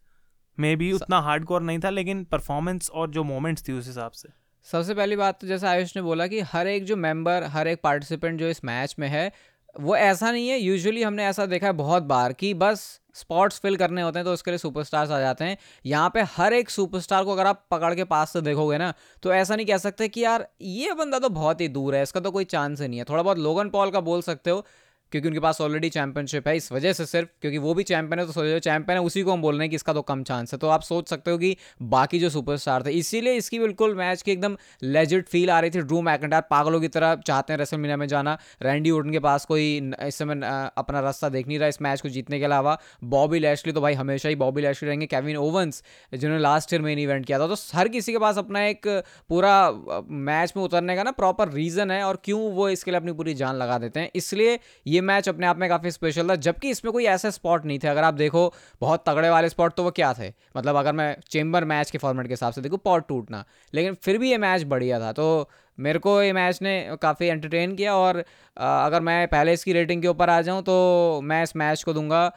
maybe 0.77 0.93
उतना 0.93 1.21
हार्ड 1.21 1.45
कोर 1.45 1.63
नहीं 1.63 1.79
था 1.79 1.91
लेकिन 1.91 2.25
परफॉर्मेंस 2.25 2.91
और 2.91 3.11
जो 3.11 3.25
मोमेंट्स 3.25 3.69
थी 3.69 3.73
उस 3.73 3.87
हिसाब 3.87 4.13
से। 4.13 4.29
सबसे 4.63 4.95
पहली 4.95 5.17
बात 5.17 5.41
तो 5.41 5.47
जैसे 5.47 5.67
आयुष 5.67 5.97
ने 5.97 6.03
बोला 6.03 6.27
कि 6.27 6.41
हर 6.41 6.67
एक 6.67 6.85
जो 6.85 6.97
मेंबर 6.97 7.43
हर 7.43 7.69
एक 7.69 7.81
पार्टिसिपेंट 7.83 8.41
जो 8.41 8.49
इस 8.49 8.65
मैच 8.65 8.97
में 8.99 9.09
है 9.09 9.33
वो 9.75 9.97
ऐसा 9.97 10.31
नहीं 10.33 10.49
है 10.49 10.59
यूजुअली 10.59 11.03
हमने 11.03 11.25
ऐसा 11.27 11.47
देखा 11.47 11.67
है 11.67 11.73
बहुत 11.75 12.03
बार 12.05 12.33
कि 12.33 12.53
बस 12.55 12.81
स्पॉट्स 13.15 13.59
फिल 13.61 13.77
करने 13.77 14.03
होते 14.03 14.19
हैं 14.19 14.25
तो 14.27 14.33
उसके 14.33 14.51
लिए 14.51 14.59
सुपरस्टार्स 14.59 15.11
आ 15.11 15.19
जाते 15.21 15.45
हैं। 15.45 15.57
यहाँ 15.85 16.11
पे 16.15 16.23
हर 16.37 16.53
एक 16.53 16.71
सुपरस्टार 16.71 17.25
को 17.25 17.33
अगर 17.33 17.47
आप 17.47 17.65
पकड़ 17.71 17.95
के 17.95 18.05
पास 18.05 18.33
से 18.33 18.41
देखोगे 18.41 18.79
ना 18.79 18.93
तो 19.23 19.33
ऐसा 19.35 19.57
नहीं 19.57 19.67
कह 19.67 19.79
सकते 19.79 20.09
कि 20.09 20.25
यार 20.25 20.47
ये 20.63 20.93
बंदा 20.95 21.19
तो 21.19 21.29
बहुत 21.31 21.61
ही 21.61 21.69
दूर 21.69 21.95
है, 21.95 22.03
इसका 22.03 22.21
तो 22.21 22.31
कोई 22.31 22.45
चांस 22.47 22.81
ही 22.81 22.89
नहीं 22.89 22.99
है। 22.99 23.05
थोड़ा 23.05 23.23
बहुत 23.23 23.39
लोगन 23.39 23.69
पॉल 23.71 23.91
का 23.91 24.01
बोल 24.03 24.23
सकते 24.23 24.51
हो 24.51 24.65
क्योंकि 25.13 25.29
उनके 25.29 25.41
पास 25.41 25.61
ऑलरेडी 25.61 25.89
चैंपियनशिप 25.91 26.49
है, 26.49 26.57
इस 26.57 26.71
वजह 26.73 26.93
से 26.93 27.07
सिर्फ़, 27.07 27.29
क्योंकि 27.41 27.59
वो 27.59 27.75
भी 27.75 27.83
चैंपियन 27.85 28.21
है 28.21 28.27
तो 28.27 28.33
सोचो 28.33 28.59
चैंपियन 28.61 28.99
है, 28.99 29.05
उसी 29.05 29.23
को 29.23 29.33
हम 29.33 29.43
बोल 29.43 29.55
रहे 29.55 29.63
हैं 29.63 29.71
कि 29.71 29.77
इसका 29.77 29.93
तो 29.93 30.03
कम 30.03 30.23
चांस 30.23 30.53
है। 30.53 30.59
तो 30.59 30.69
आप 30.69 30.83
सोच 30.83 31.09
सकते 31.09 31.31
हो 31.31 31.39
कि 31.39 31.57
बाकी 31.85 32.19
जो 32.19 32.31
सुपरस्टार 32.31 32.83
थे, 32.87 32.91
इसीलिए 32.93 33.35
इसकी 33.35 33.59
बिल्कुल 33.59 33.95
मैच 33.97 34.23
की 34.23 34.33
एकदम 34.33 34.57
लेजिट 34.85 35.29
फील 35.29 35.51
आ 35.51 35.59
रही 35.61 35.71
थी। 35.71 35.81
ड्रू 35.81 36.01
मैकेंटायर 36.03 36.43
पागलों 36.51 36.81
की 36.81 36.89
तरह 36.89 37.15
चाहते 37.17 37.53
हैं 37.53 37.59
रेसल 37.59 37.79
मीना 37.79 37.97
में 37.97 38.07
जाना। 38.09 38.37
रैंडी 38.63 38.91
उडन 38.91 39.11
के 39.11 39.19
पास 39.19 39.45
कोई 39.47 39.93
इस 40.03 40.19
समय 40.19 40.41
अपना 40.79 41.01
रास्ता 41.01 41.29
देख 41.29 41.49
नहीं 41.49 41.59
रहा 41.59 41.69
इस 41.69 41.81
मैच 41.83 42.01
को 42.01 42.09
जीतने 42.09 42.39
के 42.39 42.45
अलावा। 42.45 42.77
बॉबी 43.07 43.39
लैशली 43.39 43.73
तो 43.73 43.81
भाई 43.81 43.95
हमेशा 43.95 44.29
ही 44.29 44.35
बॉबी 44.37 44.63
लैशली 44.63 44.87
रहेंगे। 44.87 45.07
केविन 45.09 45.37
ओवंस 45.39 45.83
जिन्होंने 46.13 46.43
लास्ट 46.43 46.73
ईयर 46.73 46.83
मेन 46.83 46.99
इवेंट 46.99 47.27
किया 47.27 47.39
था 47.39 47.47
तो 47.47 47.57
हर 47.75 47.89
किसी 47.89 48.13
के 48.13 48.19
पास 48.19 48.39
अपना 48.39 48.65
एक 48.67 48.87
पूरा 49.29 49.71
मैच 50.05 50.53
में 50.57 50.63
उतरने 50.65 50.97
का 50.97 51.03
ना 51.03 51.11
प्रॉपर 51.13 51.49
रीज़न 51.51 51.91
है, 51.91 52.03
और 52.05 52.19
क्यों 52.25 52.41
वो 52.53 52.69
इसके 52.69 52.91
लिए 52.91 53.01
अपनी 53.01 53.13
पूरी 53.13 53.35
जान 53.35 53.57
लगा 53.57 53.79
देते 53.79 54.01
हैं। 54.01 54.11
इसलिए 54.15 54.59
ये 54.87 54.98
मैच 55.01 55.29
अपने 55.29 55.47
आप 55.47 55.59
में 55.59 55.69
काफ़ी 55.69 55.91
स्पेशल 55.91 56.29
था, 56.29 56.35
जबकि 56.37 56.71
इसमें 56.71 56.93
कोई 56.93 57.05
ऐसे 57.07 57.31
स्पॉट 57.31 57.65
नहीं 57.67 57.79
थे। 57.79 57.89
अगर 57.89 58.05
आप 58.05 58.15
देखो, 58.15 58.53
बहुत 58.81 59.05
तगड़े 59.07 59.31
वाले 59.31 59.49
स्पॉट 59.49 59.75
तो 59.75 59.83
वो 59.85 59.91
क्या 59.91 60.13
थे? 60.15 60.33
मतलब 60.57 60.77
अगर 60.77 60.93
मैं 60.93 61.15
चेंबर 61.31 61.65
मैच 61.67 61.91
के 61.91 61.99
फॉर्मेट 61.99 62.27
के 62.27 62.33
हिसाब 62.33 62.53
से 62.53 62.61
देखूँ 62.61 62.79
पॉट 62.85 63.09
टूटना। 63.09 63.45
लेकिन 63.73 63.95
फिर 63.95 64.19
भी 64.19 64.31
ये 64.31 64.39
मैच 64.39 64.63
बढ़िया 64.65 65.01
था। 65.01 65.13
तो 65.13 65.49
मेरे 65.79 65.99
को 65.99 66.21
ये 66.23 66.33
मैच 66.33 66.59
ने 66.63 66.97
काफ़ी 67.03 67.27
एंटरटेन 67.27 67.75
किया 67.77 67.95
और 67.97 68.25
अगर 68.57 69.01
मैं 69.01 69.27
पहले 69.29 69.53
इसकी 69.53 69.73
रेटिंग 69.73 70.03
के 70.03 70.09
ऊपर 70.09 70.31
आ 70.31 70.41
जाऊँ 70.43 70.63
तो 70.63 71.21
मैं 71.25 71.43
इस 71.43 71.57
मैच 71.57 71.83
को 71.83 71.93
दूँगा 71.93 72.31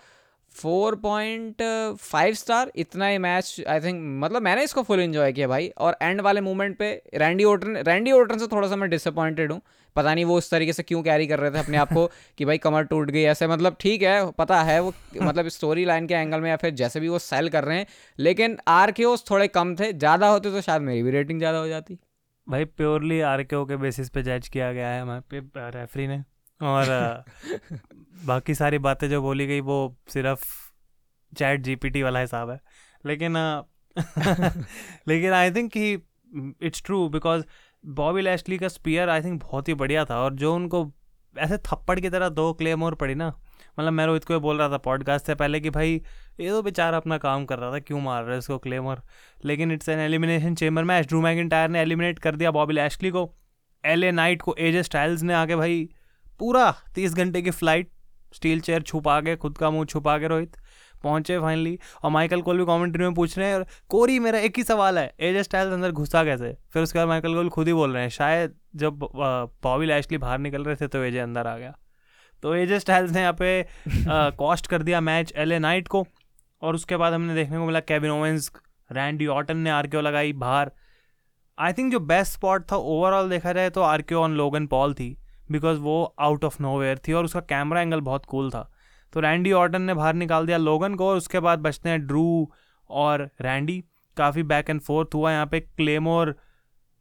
फोर 0.56 0.96
पॉइंट 0.96 1.62
फाइव 2.00 2.34
स्टार 2.34 2.72
इतना 2.76 3.08
ही 3.08 3.18
मैच 3.18 3.64
आई 3.70 3.80
थिंक 3.80 4.02
मतलब 4.24 4.42
मैंने 4.42 4.64
इसको 4.64 4.82
फुल 4.84 5.00
इन्जॉय 5.00 5.32
किया 5.34 5.48
भाई। 5.48 5.72
और 5.78 5.98
एंड 6.02 6.22
वाले 6.22 6.42
मोमेंट 6.42 6.78
पे 6.78 6.92
रैंडी 7.16 7.44
ओटन 7.44 7.78
रैंडी 7.78 8.12
ओटन 8.12 8.38
से 8.38 8.48
थोड़ा 8.48 8.68
सा 8.68 8.76
मैं 8.76 8.90
डिसअपॉइंटेड 8.90 9.52
हूँ। 9.52 9.62
पता 9.96 10.14
नहीं 10.14 10.26
वो 10.26 10.38
उस 10.38 10.50
तरीके 10.52 10.74
से 10.74 10.84
क्यों 10.84 11.02
कैरी 11.04 11.28
कर 11.28 11.40
रहे 11.40 11.52
थे 11.52 11.60
अपने 11.60 11.78
आप 11.78 11.94
को 11.94 12.06
कि 12.38 12.46
भाई 12.46 12.58
कमर 12.58 12.84
टूट 12.84 13.12
गई 13.12 13.24
ऐसे 13.24 13.48
मतलब 13.48 13.76
ठीक 13.80 14.02
है 14.02 14.32
पता 14.32 14.62
है 14.64 14.80
वो 14.82 14.94
मतलब 15.22 15.48
स्टोरी 15.48 15.86
लाइन 15.86 16.08
के 16.08 16.14
एंगल 16.14 16.42
में 16.42 16.50
या 16.50 16.56
फिर 16.58 16.74
जैसे 16.76 17.00
भी 17.00 17.08
वो 17.08 17.20
सेल 17.20 17.50
कर 17.50 17.64
रहे 17.64 17.78
हैं 17.78 17.86
लेकिन 18.20 18.58
आर 18.68 18.92
के 18.92 19.06
ओस 19.06 19.26
थोड़े 19.32 19.48
कम 19.48 19.76
थे 19.76 19.92
ज़्यादा 19.94 20.28
होते 20.28 20.52
तो 20.52 20.62
शायद 20.62 20.82
मेरी 20.82 21.04
भी 21.04 21.12
रेटिंग 21.12 21.40
ज़्यादा 21.40 21.58
हो 21.58 21.68
जाती। 21.68 21.98
भाई 22.48 22.66
प्योरली 22.66 23.20
आर 23.22 23.44
के 23.44 23.56
ओ 23.56 23.66
के 23.66 23.76
बेसिस 23.78 24.10
पे 24.10 24.24
जज 24.24 24.48
किया 24.48 24.72
गया 24.74 24.88
है 24.88 25.02
हमारे 25.02 25.42
पे 25.42 25.70
रेफरी 25.72 26.08
ने। 26.08 26.24
और 26.62 27.24
बाकी 28.26 28.54
सारी 28.56 28.78
बातें 28.78 29.10
जो 29.10 29.22
बोली 29.22 29.48
गई 29.48 29.60
वो 29.62 29.78
सिर्फ़ 30.10 30.46
चैट 31.34 31.62
जीपीटी 31.62 32.04
वाला 32.04 32.20
हिसाब 32.20 32.50
है। 32.50 32.60
लेकिन 33.04 33.36
लेकिन 35.08 35.34
आई 35.34 35.52
थिंक 35.52 35.72
कि 35.72 35.94
it's 36.62 36.84
true 36.86 37.08
because 37.10 37.44
Bobby 37.86 38.22
Lashley 38.22 38.58
का 38.58 38.68
स्पीयर 38.68 39.10
आई 39.10 39.22
थिंक 39.22 39.44
बहुत 39.44 39.68
ही 39.68 39.74
बढ़िया 39.74 40.06
था 40.06 40.20
और 40.20 40.34
जो 40.34 40.56
उनको 40.56 40.92
ऐसे 41.38 41.58
थप्पड़ 41.58 42.00
की 42.00 42.10
तरह 42.10 42.30
दो 42.30 42.54
क्लेम 42.54 42.84
और 42.84 42.96
पड़ी 42.96 43.16
ना 43.16 43.28
मतलब 43.80 43.94
मैं 43.94 44.06
रोहित 44.06 44.26
को 44.26 44.40
बोल 44.40 44.58
रहा 44.58 44.70
था 44.70 44.78
पॉडकास्ट 44.78 45.26
से 45.26 45.36
पहले 45.36 45.60
कि 45.60 45.70
भाई, 45.70 46.02
ये 46.40 46.50
तो 46.50 46.62
बेचारा 46.62 46.98
अपना 46.98 47.18
काम 47.18 47.46
कर 47.46 47.60
रहा 47.60 47.72
था, 47.72 47.80
क्यों 47.80 48.02
मार 48.02 48.24
रहे 48.24 48.38
इसको 48.38 48.58
क्लेमर 48.58 49.02
लेकिन 49.46 49.72
it's 49.72 49.90
an 49.90 50.00
Elimination 50.00 50.56
Chamber 50.56 50.84
match 50.84 51.08
Drew 51.08 51.22
tyre 51.48 51.70
ने 51.70 51.82
एलिमिनेट 51.82 52.20
कर 52.20 52.36
दिया 52.36 52.52
बॉबी 52.52 52.74
लैशली 52.74 53.10
को 53.10 53.36
एल 53.86 54.04
ए 54.04 54.12
नाइट 54.12 54.42
को 54.42 54.56
एजे 54.60 54.84
स्टाइल्स 54.84 55.24
ने 55.24 55.34
आके 55.34 55.56
भाई 55.56 55.90
पूरा 56.40 56.76
तीस 56.96 57.14
घंटे 57.14 57.42
की 57.42 57.52
फ़्लाइट 57.52 57.92
स्टील 58.34 58.60
चेयर 58.60 58.82
छुपा 58.82 59.22
के, 59.22 59.36
खुद 59.36 59.58
का 59.58 59.70
मुँह 59.70 59.86
छुपा 59.86 60.18
के 60.18 60.28
रोहित। 60.28 60.58
पहुँचे 61.04 61.40
फाइनली 61.40 61.78
और 62.04 62.12
माइकल 62.12 62.42
कोल 62.42 62.58
भी 62.58 62.66
कमेंट्री 62.66 63.04
में 63.04 63.14
पूछ 63.14 63.38
रहे 63.38 63.48
हैं 63.48 63.56
और 63.56 63.66
कोरी 63.90 64.18
मेरा 64.20 64.40
एक 64.40 64.58
ही 64.58 64.64
सवाल 64.64 64.98
है 64.98 65.14
एजे 65.20 65.44
स्टाइल्स 65.44 65.74
अंदर 65.74 65.92
घुसा 65.92 66.24
कैसे? 66.24 66.56
फिर 66.74 66.84
उसके 66.84 67.00
बाद 67.00 67.08
माइकल 67.08 67.34
कोल 67.34 67.50
खुद 67.50 67.68
ही 67.68 67.74
बोल 67.74 67.94
रहे 67.94 68.04
हैं 68.04 68.10
शायद 68.12 68.56
जब 68.76 69.00
बॉबी 69.64 69.86
लैशली 69.86 70.18
बाहर 70.18 70.40
निकल 70.40 70.64
रहे 70.64 70.76
थे 70.76 70.88
तो 70.88 71.04
एजे 71.04 71.20
अंदर 71.20 71.48
आ 71.48 71.58
गया। 71.58 71.78
तो 72.44 72.56
एजे 72.56 72.80
स्टाइल्स 72.80 73.12
ने 73.12 73.22
यहाँ 73.22 73.36
पे 73.40 73.66
कॉस्ट 74.38 74.68
कर 74.72 74.84
दिया 74.84 75.02
मैच 75.02 75.34
एल 75.36 75.54
नाइट 75.54 75.88
को 75.88 76.06
और 76.62 76.76
उसके 76.76 76.98
बाद 76.98 77.14
हमने 77.14 77.36
देखने 77.36 77.58
को 77.58 77.66
मिला 77.66 77.80
केविन 77.82 78.12
ओवेंस 78.12 78.52
रैंडी 78.90 79.28
ऑटन 79.30 79.58
ने 79.58 79.70
आरक्यो 79.70 80.02
लगाई 80.02 80.34
बाहर। 80.36 80.72
आई 81.58 81.74
थिंक 81.74 81.92
जो 81.92 82.00
बेस्ट 82.00 82.34
स्पॉट 82.34 82.72
था 82.72 82.76
ओवरऑल 82.76 83.30
देखा 83.30 83.54
जाए 83.54 83.70
तो 83.70 83.82
आरक्यो 83.82 84.22
ऑन 84.22 84.36
लोगन 84.36 84.68
पॉल 84.68 84.94
थी 84.94 85.16
बिकॉज़ 85.52 85.80
वो 85.80 86.04
आउट 86.20 86.46
ऑफ़ 86.46 86.62
नो 86.62 86.96
थी 86.98 87.14
और 87.14 87.26
उसका 87.26 87.40
कैमरा 87.40 87.82
एंगल 87.82 88.02
बहुत 88.02 88.26
कूल 88.26 88.50
था। 88.52 88.72
तो 89.14 89.20
रैंडी 89.20 89.52
ऑर्टन 89.52 89.82
ने 89.82 89.94
बाहर 89.94 90.14
निकाल 90.14 90.46
दिया 90.46 90.58
लोगन 90.58 90.96
को 90.96 91.08
और 91.08 91.18
उसके 91.18 91.40
बाद 91.40 91.60
बचते 91.60 91.90
हैं 91.90 92.06
ड्रू 92.08 92.52
और 92.90 93.30
रैंडी। 93.42 93.84
काफ़ी 94.18 94.44
बैक 94.44 94.70
एंड 94.70 94.82
फोर्थ 94.82 95.16
हुआ 95.16 95.32
यहाँ 95.32 95.46
पे। 95.46 95.60
क्लेमोर 95.60 96.36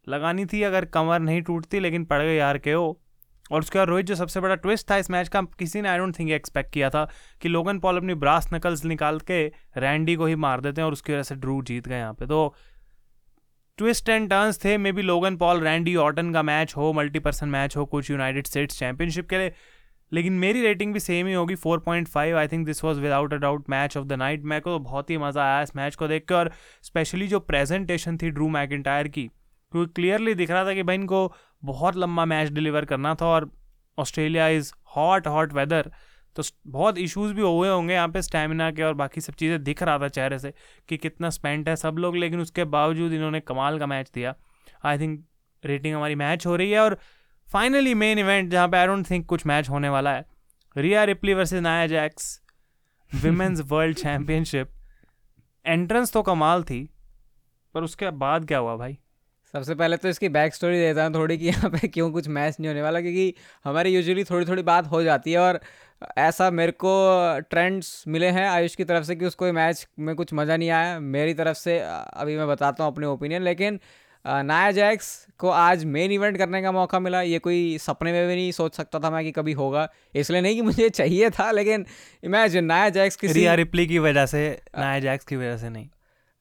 लगानी 0.07 0.45
थी 0.45 0.61
अगर 0.63 0.85
कमर 0.87 1.19
नहीं 1.19 1.41
टूटती, 1.41 1.79
लेकिन 1.79 2.05
पड़ 2.05 2.21
गए 2.21 2.35
यार 2.35 2.57
के 2.57 2.73
ओ। 2.73 2.93
और 3.51 3.59
उसके 3.59 3.79
बाद 3.79 3.87
रोहित, 3.89 4.05
जो 4.05 4.15
सबसे 4.15 4.39
बड़ा 4.39 4.55
ट्विस्ट 4.55 4.89
था 4.91 4.97
इस 4.97 5.09
मैच 5.11 5.27
का, 5.27 5.41
किसी 5.59 5.81
ने 5.81 5.89
आई 5.89 5.97
डोंट 5.97 6.17
थिंक 6.19 6.29
एक्सपेक्ट 6.31 6.71
किया 6.73 6.89
था 6.89 7.03
कि 7.41 7.49
लोगन 7.49 7.79
पॉल 7.79 7.97
अपनी 7.97 8.13
ब्रास 8.15 8.47
नकल्स 8.53 8.83
निकाल 8.85 9.19
के 9.21 9.45
रैंडी 9.77 10.15
को 10.15 10.25
ही 10.25 10.35
मार 10.37 10.61
देते 10.61 10.81
हैं 10.81 10.85
और 10.85 10.93
उसकी 10.93 11.13
वजह 11.13 11.23
से 11.23 11.35
ड्रू 11.35 11.61
जीत 11.61 11.87
गए 11.87 11.97
यहाँ 11.97 12.13
पे। 12.13 12.25
तो 12.25 12.53
ट्विस्ट 13.77 14.09
एंड 14.09 14.29
टर्न्स 14.29 14.63
थे। 14.65 14.77
Maybe 14.91 15.01
Logan 15.01 15.37
Paul 15.37 15.59
Randy 15.59 15.95
Orton 15.97 16.31
का 16.33 16.41
मैच 16.43 16.75
हो 16.77 16.91
मल्टी 16.93 17.19
पर्सन 17.19 17.49
मैच 17.49 17.77
हो, 17.77 17.85
कुछ 17.85 18.11
यूनाइटेड 18.11 18.47
स्टेट्स 18.47 18.79
चैंपियनशिप 18.79 19.29
के 19.29 19.37
लिए। 19.37 19.53
लेकिन 20.13 20.33
मेरी 20.33 20.61
रेटिंग 20.61 20.93
भी 20.93 20.99
सेम 20.99 21.27
ही 21.27 21.33
होगी 21.33 21.55
4.5 21.55 22.17
I 22.17 22.47
think 22.47 22.65
this 22.65 22.83
was 22.83 22.99
without 22.99 23.33
a 23.33 23.37
doubt 23.37 23.69
match 23.69 23.97
of 23.97 24.05
the 24.05 24.13
night 24.13 24.43
मेरे 24.43 24.61
को 24.61 24.77
बहुत 24.79 25.09
ही 25.09 25.17
मज़ा 25.17 25.43
आया 25.43 25.61
इस 25.61 25.75
मैच 25.75 25.95
को 25.95 26.07
देख 26.07 26.25
के 26.27 26.33
और 26.33 26.51
स्पेशली 26.83 27.27
जो 27.27 27.39
प्रेजेंटेशन 27.39 28.17
थी 28.17 28.29
ड्रू 28.29 28.49
मैकिटायर 28.49 29.07
की। 29.07 29.23
क्योंकि 29.71 29.91
क्लियरली 29.93 30.33
दिख 30.33 30.51
रहा 30.51 30.65
था 30.65 30.73
कि 30.73 30.83
भाई 30.83 30.95
इनको 30.95 31.31
बहुत 31.63 31.95
लंबा 31.95 32.25
मैच 32.25 32.49
डिलीवर 32.51 32.85
करना 32.85 33.15
था 33.15 33.25
और 33.25 33.51
Australia 33.97 34.47
is 34.47 34.71
hot 34.97 35.27
hot 35.27 35.53
weather 35.53 35.91
तो 36.35 36.43
बहुत 36.67 36.97
इश्यूज़ 36.97 37.33
भी 37.33 37.41
हुए 37.41 37.69
होंगे 37.69 37.93
यहाँ 37.93 38.07
पे 38.07 38.21
स्टेमिना 38.21 38.69
के 38.71 38.83
और 38.83 38.93
बाकी 38.93 39.21
सब 39.21 39.33
चीज़ें 39.33 39.63
दिख 39.63 39.83
रहा 39.83 39.97
था 39.99 40.07
चेहरे 40.07 40.39
से 40.39 40.53
कि 40.89 40.97
कितना 40.97 41.29
स्पेंट 41.29 41.69
है 41.69 41.75
सब 41.75 41.95
लोग, 41.97 42.15
लेकिन 42.17 42.39
उसके 42.39 42.63
बावजूद 42.65 43.13
इन्होंने 43.13 43.39
कमाल 43.39 43.79
का 43.79 43.85
मैच 43.85 44.11
दिया। 44.13 44.35
आई 44.85 44.99
थिंक 44.99 45.25
रेटिंग 45.63 45.95
हमारी 45.95 46.15
मैच 46.15 46.45
हो 46.45 46.55
रही 46.55 46.71
है 46.71 46.79
और 46.79 46.97
फाइनली 47.53 47.93
मेन 47.93 48.19
इवेंट 48.19 48.51
जहाँ 48.51 48.67
पे 48.67 48.77
आई 48.77 48.87
डोंट 48.87 49.09
थिंक 49.09 49.25
कुछ 49.25 49.45
मैच 49.45 49.69
होने 49.69 49.89
वाला 49.89 50.13
है 50.13 50.25
Rhea 50.77 51.03
Ripley 51.03 51.33
versus 51.33 51.61
Nia 51.61 51.87
Jax 51.87 52.41
women's 53.15 53.61
world 53.65 53.97
championship 53.97 54.69
entrance 55.65 56.13
तो 56.13 56.21
कमाल 56.21 56.63
थी 56.63 56.89
पर 57.73 57.83
उसके 57.83 58.09
बाद 58.09 58.45
क्या 58.45 58.57
हुआ 58.57 58.75
भाई? 58.75 58.97
सबसे 59.53 59.75
पहले 59.75 59.97
तो 59.97 60.09
इसकी 60.09 60.29
बैक 60.29 60.53
स्टोरी 60.55 60.79
देता 60.79 61.05
हूँ 61.05 61.13
थोड़ी 61.13 61.37
कि 61.37 61.45
यहाँ 61.45 61.69
पे 61.69 61.87
क्यों 61.87 62.11
कुछ 62.11 62.27
मैच 62.27 62.57
नहीं 62.59 62.67
होने 62.67 62.81
वाला 62.81 63.01
क्योंकि 63.01 63.33
हमारी 63.65 63.95
यूजुअली 63.95 64.23
थोड़ी 64.23 64.45
थोड़ी 64.45 64.63
बात 64.63 64.87
हो 64.87 65.03
जाती 65.03 65.31
है 65.31 65.39
और 65.39 65.59
ऐसा 66.17 66.51
मेरे 66.51 66.71
को 66.71 66.89
ट्रेंड्स 67.39 68.03
मिले 68.07 68.27
हैं 68.27 68.49
आयुष 68.49 68.75
की 68.75 68.83
तरफ़ 68.83 69.03
से 69.03 69.15
कि 69.15 69.25
उसको 69.25 69.53
मैच 69.53 69.87
में 69.99 70.15
कुछ 70.15 70.33
मज़ा 70.33 70.57
नहीं 70.57 70.69
आया। 70.69 70.99
मेरी 70.99 71.33
तरफ़ 71.33 71.57
से 71.57 71.79
अभी 72.13 72.37
मैं 72.37 72.47
बताता 72.47 72.83
हूँ 72.83 72.91
अपने 72.91 73.05
ओपिनियन 73.05 73.41
लेकिन 73.41 73.79
नाया 74.25 74.71
जैक्स 74.71 75.27
को 75.39 75.49
आज 75.49 75.83
मेन 75.85 76.11
इवेंट 76.11 76.37
करने 76.37 76.61
का 76.61 76.71
मौका 76.71 76.99
मिला। 76.99 77.21
ये 77.21 77.39
कोई 77.39 77.77
सपने 77.77 78.11
में 78.11 78.27
भी 78.27 78.35
नहीं 78.35 78.51
सोच 78.51 78.75
सकता 78.75 78.99
था 78.99 79.09
मैं 79.09 79.23
कि 79.23 79.31
कभी 79.31 79.53
होगा। 79.53 79.87
इसलिए 80.15 80.41
नहीं 80.41 80.55
कि 80.55 80.61
मुझे 80.61 80.89
चाहिए 80.89 81.29
था 81.29 81.51
लेकिन 81.51 81.85
इमेजिन 82.23 82.65
नाया 82.65 82.89
जैक्स 82.89 83.15
की 83.15 83.27
रिया 83.27 83.53
रिप्ली 83.53 83.87
की 83.87 83.99
वजह 83.99 84.25
से 84.25 84.61
नाया 84.77 84.99
जैक्स 84.99 85.25
की 85.25 85.35
वजह 85.35 85.57
से 85.57 85.69
नहीं। 85.69 85.89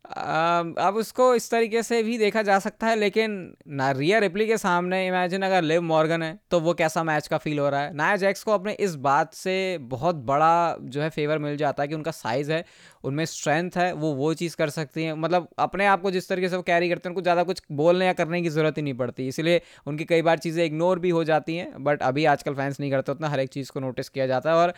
अब 0.05 0.95
उसको 0.97 1.35
इस 1.35 1.51
तरीके 1.51 1.83
से 1.83 2.03
भी 2.03 2.17
देखा 2.19 2.43
जा 2.43 2.59
सकता 2.59 2.87
है, 2.87 2.97
लेकिन 2.97 3.33
ना 3.71 3.91
रिया 3.93 4.19
रिप्ली 4.19 4.47
के 4.47 4.57
सामने 4.59 5.07
इमेजिन 5.07 5.43
अगर 5.43 5.63
लिव 5.63 5.83
मॉर्गन 5.83 6.23
है 6.23 6.39
तो 6.51 6.61
वो 6.61 6.75
कैसा 6.75 7.03
मैच 7.05 7.27
का 7.27 7.39
फील 7.39 7.59
हो 7.59 7.69
रहा 7.69 7.81
है? 7.81 7.93
नाया 7.95 8.17
जैक्स 8.17 8.43
को 8.45 8.53
अपने 8.53 8.73
इस 8.81 8.95
बात 8.99 9.35
से 9.35 9.57
बहुत 9.81 10.17
बड़ा 10.27 10.77
जो 10.81 11.03
है 11.03 11.09
फेवर 11.11 11.39
मिल 11.39 11.57
जाता 11.57 11.83
है 11.83 11.89
कि 11.89 11.95
उनका 11.95 12.11
साइज़ 12.13 12.53
है, 12.53 12.65
उनमें 13.05 13.25
स्ट्रेंथ 13.25 13.77
है, 13.77 13.93
वो 13.93 14.13
वो 14.15 14.33
चीज़ 14.35 14.57
कर 14.57 14.71
सकती 14.71 15.05
हैं। 15.05 15.13
मतलब 15.15 15.49
अपने 15.59 15.87
आप 15.87 16.03
को 16.03 16.11
जिस 16.11 16.29
तरीके 16.29 16.49
से 16.49 16.57
वो 16.57 16.63
कैरी 16.63 16.89
करते 16.89 17.09
हैं, 17.09 17.15
उनको 17.15 17.23
ज़्यादा 17.23 17.43
कुछ 17.43 17.63
बोलने 17.73 18.07
या 18.07 18.13
करने 18.15 18.43
की 18.43 18.49
ज़रूरत 18.49 18.79
ही 18.79 18.83
नहीं 18.83 18.95
पड़ती, 18.95 19.29
इसलिए 19.29 19.61
उनकी 19.87 20.05
कई 20.05 20.23
बार 20.23 20.39
चीज़ें 20.39 20.65
इग्नोर 20.65 20.99
भी 20.99 21.11
हो 21.11 21.23
जाती 21.25 21.57
हैं 21.57 21.85
बट 21.85 22.03
अभी 22.03 22.25
आजकल 22.27 22.55
फैंस 22.55 22.81
नहीं 22.81 22.91
करते, 22.91 23.13
उतना 23.13 23.29
हर 23.29 23.41
एक 23.41 23.51
चीज़ 23.51 23.71
को 23.73 23.81
नोटिस 23.81 24.09
किया 24.09 24.27
जाता 24.27 24.51
है। 24.51 24.57
और 24.57 24.75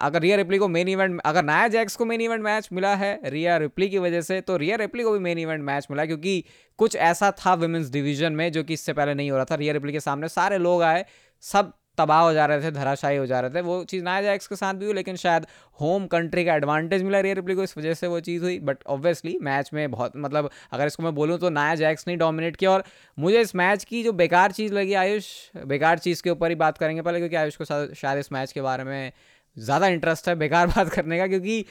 अगर 0.00 0.20
रिया 0.20 0.36
रिप्ली 0.36 0.58
को 0.58 0.68
मेन 0.68 0.88
इवेंट 0.88 1.20
अगर 1.22 1.44
नाया 1.44 1.68
जैक्स 1.68 1.96
को 1.96 2.04
मेन 2.04 2.20
इवेंट 2.20 2.42
मैच 2.42 2.68
मिला 2.72 2.94
है, 2.96 3.18
रिया 3.26 3.56
रिप्ली 3.58 3.88
की 3.88 3.98
वजह 4.00 4.20
से 4.22 4.31
तो 4.40 4.56
रिया 4.56 4.76
रिप्ली 4.76 5.02
को 5.02 5.12
भी 5.12 5.18
मेन 5.18 5.38
इवेंट 5.38 5.62
मैच 5.62 5.86
मिला, 5.90 6.06
क्योंकि 6.06 6.44
कुछ 6.78 6.96
ऐसा 6.96 7.30
था 7.30 7.54
वुमेन्स 7.54 7.90
डिवीज़न 7.90 8.32
में, 8.32 8.50
जो 8.52 8.64
कि 8.64 8.74
इससे 8.74 8.92
पहले 8.92 9.14
नहीं 9.14 9.30
हो 9.30 9.36
रहा 9.36 9.44
था। 9.44 9.54
रिया 9.54 9.72
रिप्ली 9.72 9.92
के 9.92 10.00
सामने 10.00 10.28
सारे 10.28 10.58
लोग 10.58 10.82
आए, 10.82 11.04
सब 11.42 11.72
तबाह 11.98 12.20
हो 12.20 12.32
जा 12.32 12.44
रहे 12.46 12.62
थे, 12.62 12.70
धराशायी 12.70 13.16
हो 13.16 13.24
जा 13.26 13.40
रहे 13.40 13.50
थे। 13.50 13.60
वो 13.60 13.82
चीज़ 13.84 14.04
नाया 14.04 14.22
जैक्स 14.22 14.46
के 14.46 14.56
साथ 14.56 14.74
भी 14.74 14.84
हुई, 14.84 14.94
लेकिन 14.94 15.16
शायद 15.16 15.46
होम 15.80 16.06
कंट्री 16.06 16.44
का 16.44 16.54
एडवांटेज 16.54 17.02
मिला 17.02 17.20
रिया 17.20 17.34
रिप्ली 17.34 17.54
को, 17.54 17.62
इस 17.62 17.76
वजह 17.78 17.94
से 17.94 18.06
वो 18.06 18.20
चीज़ 18.20 18.42
हुई। 18.42 18.58
बट 18.60 18.78
ऑब्वियसली 18.86 19.36
मैच 19.42 19.70
में 19.74 19.90
बहुत 19.90 20.12
मतलब 20.16 20.50
अगर 20.72 20.86
इसको 20.86 21.02
मैं 21.02 21.14
बोलूँ 21.14 21.38
तो 21.38 21.50
नाया 21.50 21.74
जैक्स 21.74 22.08
ने 22.08 22.16
डोमिनेट 22.16 22.56
किया। 22.56 22.70
और 22.70 22.84
मुझे 23.18 23.40
इस 23.40 23.54
मैच 23.54 23.84
की 23.84 24.02
जो 24.02 24.12
बेकार 24.12 24.52
चीज़ 24.52 24.72
लगी, 24.72 24.94
आयुष, 24.94 25.26
बेकार 25.66 25.98
चीज़ 25.98 26.22
के 26.22 26.30
ऊपर 26.30 26.50
ही 26.50 26.54
बात 26.54 26.78
करेंगे 26.78 27.02
पहले, 27.02 27.18
क्योंकि 27.18 27.36
आयुष 27.36 27.56
को 27.56 27.64
शायद 27.64 28.18
इस 28.18 28.32
मैच 28.32 28.52
के 28.52 28.60
बारे 28.60 28.84
में 28.84 29.12
ज़्यादा 29.56 29.86
इंटरेस्ट 29.88 30.28
है 30.28 30.34
बेकार 30.34 30.66
बात 30.76 30.88
करने 30.88 31.18
का, 31.18 31.26
क्योंकि 31.26 31.64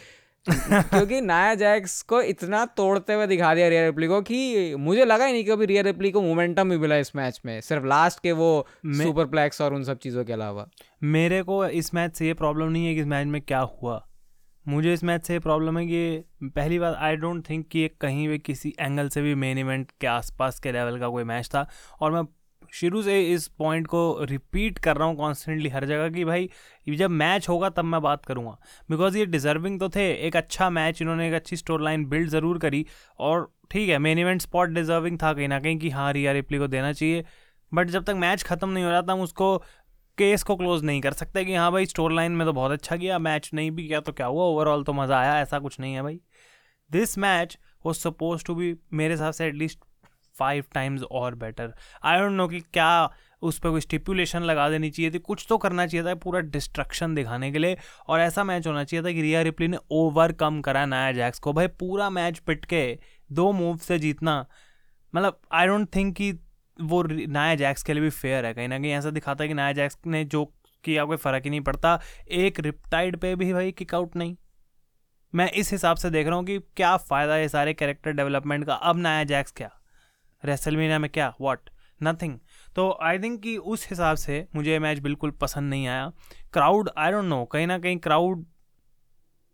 क्योंकि 0.50 1.22
नाया 1.22 1.56
जैक्स 1.56 2.02
को 2.02 2.22
इतना 2.22 2.66
तोड़ते 2.66 3.14
हुए 3.14 3.28
दिखा 3.28 3.56
दिया 3.56 3.68
रियर 3.68 3.86
रिप्ली 3.86 4.08
को 4.08 4.22
कि 4.22 4.76
मुझे 4.76 5.06
लगा 5.06 5.26
ही 5.26 5.34
नहीं 5.34 5.44
कि 5.44 5.52
अभी 5.52 5.66
रियर 5.66 5.86
रिप्ली 5.86 6.12
को 6.12 6.22
मोमेंटम 6.22 6.70
भी 6.70 6.78
मिला 6.78 6.96
इस 6.96 7.16
मैच 7.16 7.42
में 7.46 7.62
सिर्फ़ 7.62 7.86
लास्ट 7.86 8.20
के 8.20 8.32
वो 8.32 8.68
सुपर 8.86 9.26
प्लेक्स 9.26 9.62
और 9.62 9.74
उन 9.74 9.84
सब 9.84 9.98
चीज़ों 9.98 10.26
के 10.26 10.34
अलावा। 10.34 10.68
मेरे 11.04 11.44
को 11.44 11.66
इस 11.66 11.94
मैच 11.94 12.16
से 12.16 12.28
ये 12.28 12.34
प्रॉब्लम 12.34 12.72
नहीं 12.72 12.86
है 12.86 12.96
कि 12.96 13.02
इस 13.02 13.08
मैच 13.08 13.28
में 13.28 13.42
क्या 13.42 13.60
हुआ। 13.60 14.08
मुझे 14.68 14.94
इस 14.94 15.04
मैच 15.04 15.24
से 15.24 15.34
ये 15.34 15.40
प्रॉब्लम 15.40 15.78
है 15.78 15.86
कि 15.86 16.24
पहली 16.48 16.80
बार 16.80 16.94
आई 16.94 17.16
डोंट 17.16 17.50
थिंक 17.50 17.68
कि 17.68 17.88
कहीं 18.02 18.28
भी 18.28 18.40
किसी 18.40 18.74
एंगल 18.80 19.10
से 19.10 19.22
भी 19.22 19.36
मेन 19.36 19.58
इवेंट 19.58 19.92
के 20.02 20.08
आसपास 20.08 20.60
के 20.60 20.72
लेवल 20.72 21.00
का 21.00 21.10
कोई 21.10 21.24
मैच 21.24 21.48
था। 21.48 21.68
और 22.02 22.12
मैं 22.12 22.24
शुरू 22.72 23.02
से 23.04 23.20
इस 23.32 23.48
पॉइंट 23.58 23.88
को 23.88 24.02
रिपीट 24.24 24.78
कर 24.80 24.98
रहा 24.98 25.08
हूँ 25.08 25.16
कॉन्स्टेंटली 25.18 25.70
हर 25.70 25.86
जगह 25.86 26.10
कि 26.10 26.26
भाई, 26.26 26.50
जब 26.88 27.10
मैच 27.12 27.50
होगा 27.50 27.70
तब 27.70 27.86
मैं 27.86 28.02
बात 28.02 28.26
करूँगा। 28.26 28.58
बिकॉज़ 28.90 29.18
ये 29.18 29.26
डिजर्विंग 29.26 29.80
तो 29.80 29.90
थे, 29.90 30.12
एक 30.28 30.36
अच्छा 30.38 30.70
मैच 30.70 31.02
इन्होंने 31.02 31.28
एक 31.28 31.34
अच्छी 31.34 31.56
स्टोर 31.58 31.82
लाइन 31.82 32.06
बिल्ड 32.06 32.30
ज़रूर 32.30 32.58
करी 32.60 32.86
और 33.20 33.52
ठीक 33.72 33.90
है 33.90 33.98
मेन 34.00 34.20
इवेंट 34.20 34.42
स्पॉट 34.42 34.70
डिजर्विंग 34.70 35.18
था 35.18 35.34
कहीं 35.34 35.48
ना 35.48 35.60
कहीं 35.60 35.78
कि 35.80 35.90
हाँ 35.90 36.12
रिया 36.14 36.32
रिप्ली 36.32 36.58
को 36.60 36.68
देना 36.68 36.92
चाहिए। 36.94 37.24
बट 37.72 37.90
जब 37.90 38.04
तक 38.04 38.16
मैच 38.18 38.44
ख़त्म 38.44 38.70
नहीं 38.70 38.84
हो 38.84 38.90
रहा 38.92 39.02
था 39.02 39.14
हम 39.14 39.22
उसको 39.22 39.58
केस 40.18 40.44
को 40.44 40.56
क्लोज 40.56 40.84
नहीं 40.84 41.02
कर 41.02 41.14
सकते 41.14 41.44
कि 41.46 41.56
हाँ 41.56 41.72
भाई 41.72 41.86
स्टोर 41.86 42.12
लाइन 42.12 42.32
में 42.32 42.46
तो 42.48 42.54
बहुत 42.54 42.72
अच्छा 42.72 42.98
किया 42.98 43.20
मैच 43.20 43.50
नहीं 43.54 43.72
भी 43.72 43.88
किया 43.88 44.00
तो 44.00 44.12
क्या 44.12 44.28
हुआ? 44.28 44.44
ओवरऑल 44.44 44.84
तो 44.84 44.94
मज़ा 44.94 45.20
आया, 45.20 45.40
ऐसा 45.42 45.60
कुछ 45.60 45.80
नहीं 45.80 45.94
है 45.94 46.02
भाई। 46.04 46.20
This 46.92 47.18
match 47.18 47.58
was 47.86 47.98
suppose 47.98 48.46
to 48.46 48.56
be 48.56 48.76
मेरे 48.94 49.14
हिसाब 49.14 49.34
से 49.34 49.48
एटलीस्ट 49.48 49.80
फाइव 50.36 50.66
टाइम्स 50.74 51.04
और 51.04 51.36
बेटर 51.36 51.74
आई 52.04 52.20
डोंट 52.20 52.32
नो 52.32 52.48
कि 52.48 52.60
क्या 52.64 53.10
उस 53.42 53.58
पर 53.60 53.70
कोई 53.70 53.82
स्टिपुलेशन 53.82 54.42
लगा 54.42 54.70
देनी 54.70 54.90
चाहिए 54.90 55.12
थी। 55.12 55.20
कुछ 55.20 55.46
तो 55.50 55.58
करना 55.58 55.86
चाहिए 55.88 56.06
था 56.08 56.14
पूरा 56.16 56.40
डिस्ट्रक्शन 56.40 57.16
दिखाने 57.16 57.52
के 57.52 57.60
लिए। 57.60 57.78
और 58.08 58.20
ऐसा 58.20 58.44
मैच 58.44 58.68
होना 58.68 58.84
चाहिए 58.84 59.06
था 59.06 59.12
कि 59.12 59.22
रिया 59.22 59.42
रिप्ली 59.42 59.68
ने 59.68 59.78
ओवरकम 59.92 60.62
करा 60.62 60.86
नाया 60.86 61.12
जैक्स 61.12 61.40
को। 61.40 61.54
भाई 61.54 61.68
पूरा 61.80 62.10
मैच 62.10 62.40
पिट 62.40 62.66
के 62.66 62.84
दो 63.30 63.52
मूव 63.52 63.78
से 63.78 64.00
जीतना 64.00 64.46
मतलब 65.14 65.40
आई 65.52 65.68
डोंट 65.68 65.96
थिंक 65.96 66.16
कि 66.16 66.32
वो 66.80 67.04
नाया 67.08 67.56
जैक्स 67.56 67.84
के 67.84 67.94
लिए 67.94 68.04
भी 68.04 68.10
फेयर 68.10 68.46
है। 68.46 68.54
कहीं 68.54 68.68
ना 68.68 68.80
कहीं 68.80 68.92
ऐसा 68.92 69.10
दिखाता 69.10 69.44
है 69.44 69.48
कि 69.48 69.54
नाया 69.54 69.74
जैक्स 69.74 69.98
ने 70.08 70.24
जो 70.26 70.46
किया 70.84 71.06
कोई 71.06 71.18
फ़र्क 71.18 71.44
ही 71.44 71.50
नहीं 71.50 71.62
पड़ता। 71.62 72.00
एक 72.30 72.60
रिप्टाइड 72.60 73.18
पे 73.18 73.36
भी 73.36 73.52
भाई 73.54 73.72
किक 73.72 73.96
आउट 73.96 74.16
नहीं। 74.16 74.36
मैं 75.34 75.52
इस 75.52 75.72
हिसाब 75.72 75.98
से 75.98 76.10
देख 76.10 76.28
रहा 76.28 76.36
हूँ 76.36 76.46
कि 76.46 76.60
क्या 76.60 76.96
फ़ायदा 77.00 77.34
है 77.34 77.48
सारे 77.48 77.74
कैरेक्टर 77.74 78.12
डेवलपमेंट 78.12 78.66
का। 78.66 78.74
अब 78.74 78.98
नाया 78.98 79.24
जैक्स 79.24 79.52
क्या? 79.52 79.70
रेसलमीनिया 80.44 81.00
में 81.00 81.10
क्या 81.10 81.34
वॉट 81.42 81.70
नथिंग 82.02 82.38
तो 82.76 82.90
आई 83.02 83.20
थिंक 83.20 83.42
कि 83.42 83.56
उस 83.58 83.88
हिसाब 83.90 84.18
से 84.18 84.46
मुझे 84.56 84.80
मैच 84.80 85.00
बिल्कुल 85.00 85.32
पसंद 85.32 85.70
नहीं 85.70 85.88
आया। 85.88 86.12
क्राउड 86.54 86.90
आई 86.98 87.12
डोंट 87.12 87.26
नो 87.26 87.44
कहीं 87.46 87.68
ना 87.68 87.78
कहीं 87.80 87.98
क्राउड 88.00 88.46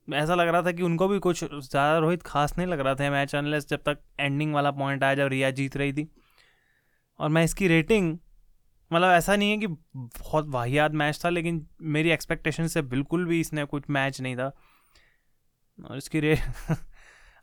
ऐसा 0.08 0.36
लग 0.36 0.48
रहा 0.48 0.62
था 0.62 0.72
कि 0.72 0.84
उनको 0.84 1.08
भी 1.08 1.20
कुछ 1.20 1.44
ज़्यादा 1.44 1.98
रोहित 1.98 2.22
खास 2.24 2.58
नहीं 2.58 2.68
लग 2.68 2.80
रहा 2.80 2.96
था 2.96 3.10
मैच 3.12 3.36
अनलेस 3.36 3.68
जब 3.70 3.82
तक 3.86 4.00
एंडिंग 4.20 4.54
वाला 4.54 4.72
पॉइंट 4.72 5.04
आया, 5.04 5.16
जब 5.16 5.28
रिया 5.28 5.50
जीत 5.52 5.78
रही 5.78 5.94
थी। 5.94 6.08
और 7.20 7.30
मैं 7.30 7.44
इसकी 7.44 7.68
रेटिंग 7.68 8.18
मतलब 8.92 9.12
ऐसा 9.12 9.36
नहीं 9.36 9.52
है 9.52 9.58
कि 9.58 9.68
बहुत 9.68 10.48
वाहियात 10.48 10.92
मैच 10.94 11.20
था, 11.26 11.30
लेकिन 11.30 11.66
मेरी 11.82 12.10
एक्सपेक्टेशन 12.10 12.68
से 12.68 12.82
बिल्कुल 12.84 13.26
भी 13.26 13.40
इसने 13.40 13.66
कुछ 13.66 13.90
मैच 13.90 14.22
नहीं 14.22 14.36
था। 14.36 14.52
और 15.80 15.98
इसकी 15.98 16.20
rate 16.20 16.40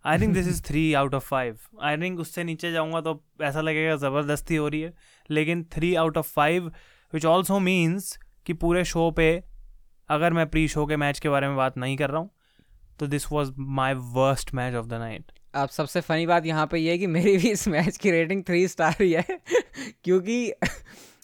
I 0.07 0.19
think 0.19 0.35
this 0.35 0.49
is 0.49 0.63
three 0.63 0.93
out 0.95 1.15
of 1.15 1.25
five 1.25 1.59
I 1.83 1.97
think 1.97 2.21
उससे 2.21 2.45
नीचे 2.45 2.73
जाऊँगा 2.73 3.01
तो 3.01 3.25
ऐसा 3.43 3.61
लगेगा 3.61 3.97
ज़बरदस्ती 3.97 4.57
हो 4.57 4.69
रही 4.69 4.81
है। 4.81 4.93
लेकिन 5.31 5.65
three 5.65 5.95
out 5.95 6.19
of 6.19 6.33
five 6.33 6.73
which 7.13 7.25
also 7.25 7.59
means 7.59 8.19
कि 8.47 8.53
पूरे 8.53 8.85
शो 8.85 9.11
पे 9.11 9.45
अगर 10.09 10.33
मैं 10.33 10.47
प्री 10.51 10.69
शो 10.69 10.87
के 10.87 10.97
मैच 10.97 11.19
के 11.19 11.29
बारे 11.29 11.49
में 11.49 11.57
बात 11.57 11.79
नहीं 11.79 11.97
कर 11.97 12.11
रहा 12.11 12.21
हूँ 12.21 12.31
तो 13.01 13.07
this 13.07 13.33
was 13.33 13.53
my 13.59 13.95
worst 13.95 14.55
match 14.55 14.75
of 14.75 14.87
the 14.87 14.95
night 14.95 15.33
अब 15.55 15.69
सबसे 15.69 16.01
फनी 16.01 16.27
बात 16.27 16.47
यहाँ 16.47 16.67
पे 16.67 16.79
ये 16.79 16.91
है 16.91 16.99
कि 16.99 17.07
मेरी 17.07 17.37
भी 17.37 17.51
इस 17.51 17.69
मैच 17.69 17.97
की 17.97 18.11
रेटिंग 18.11 18.45
थ्री 18.45 18.69
स्टार 18.69 18.97
ही 19.01 19.13
है 19.13 19.23
क्योंकि 20.05 20.53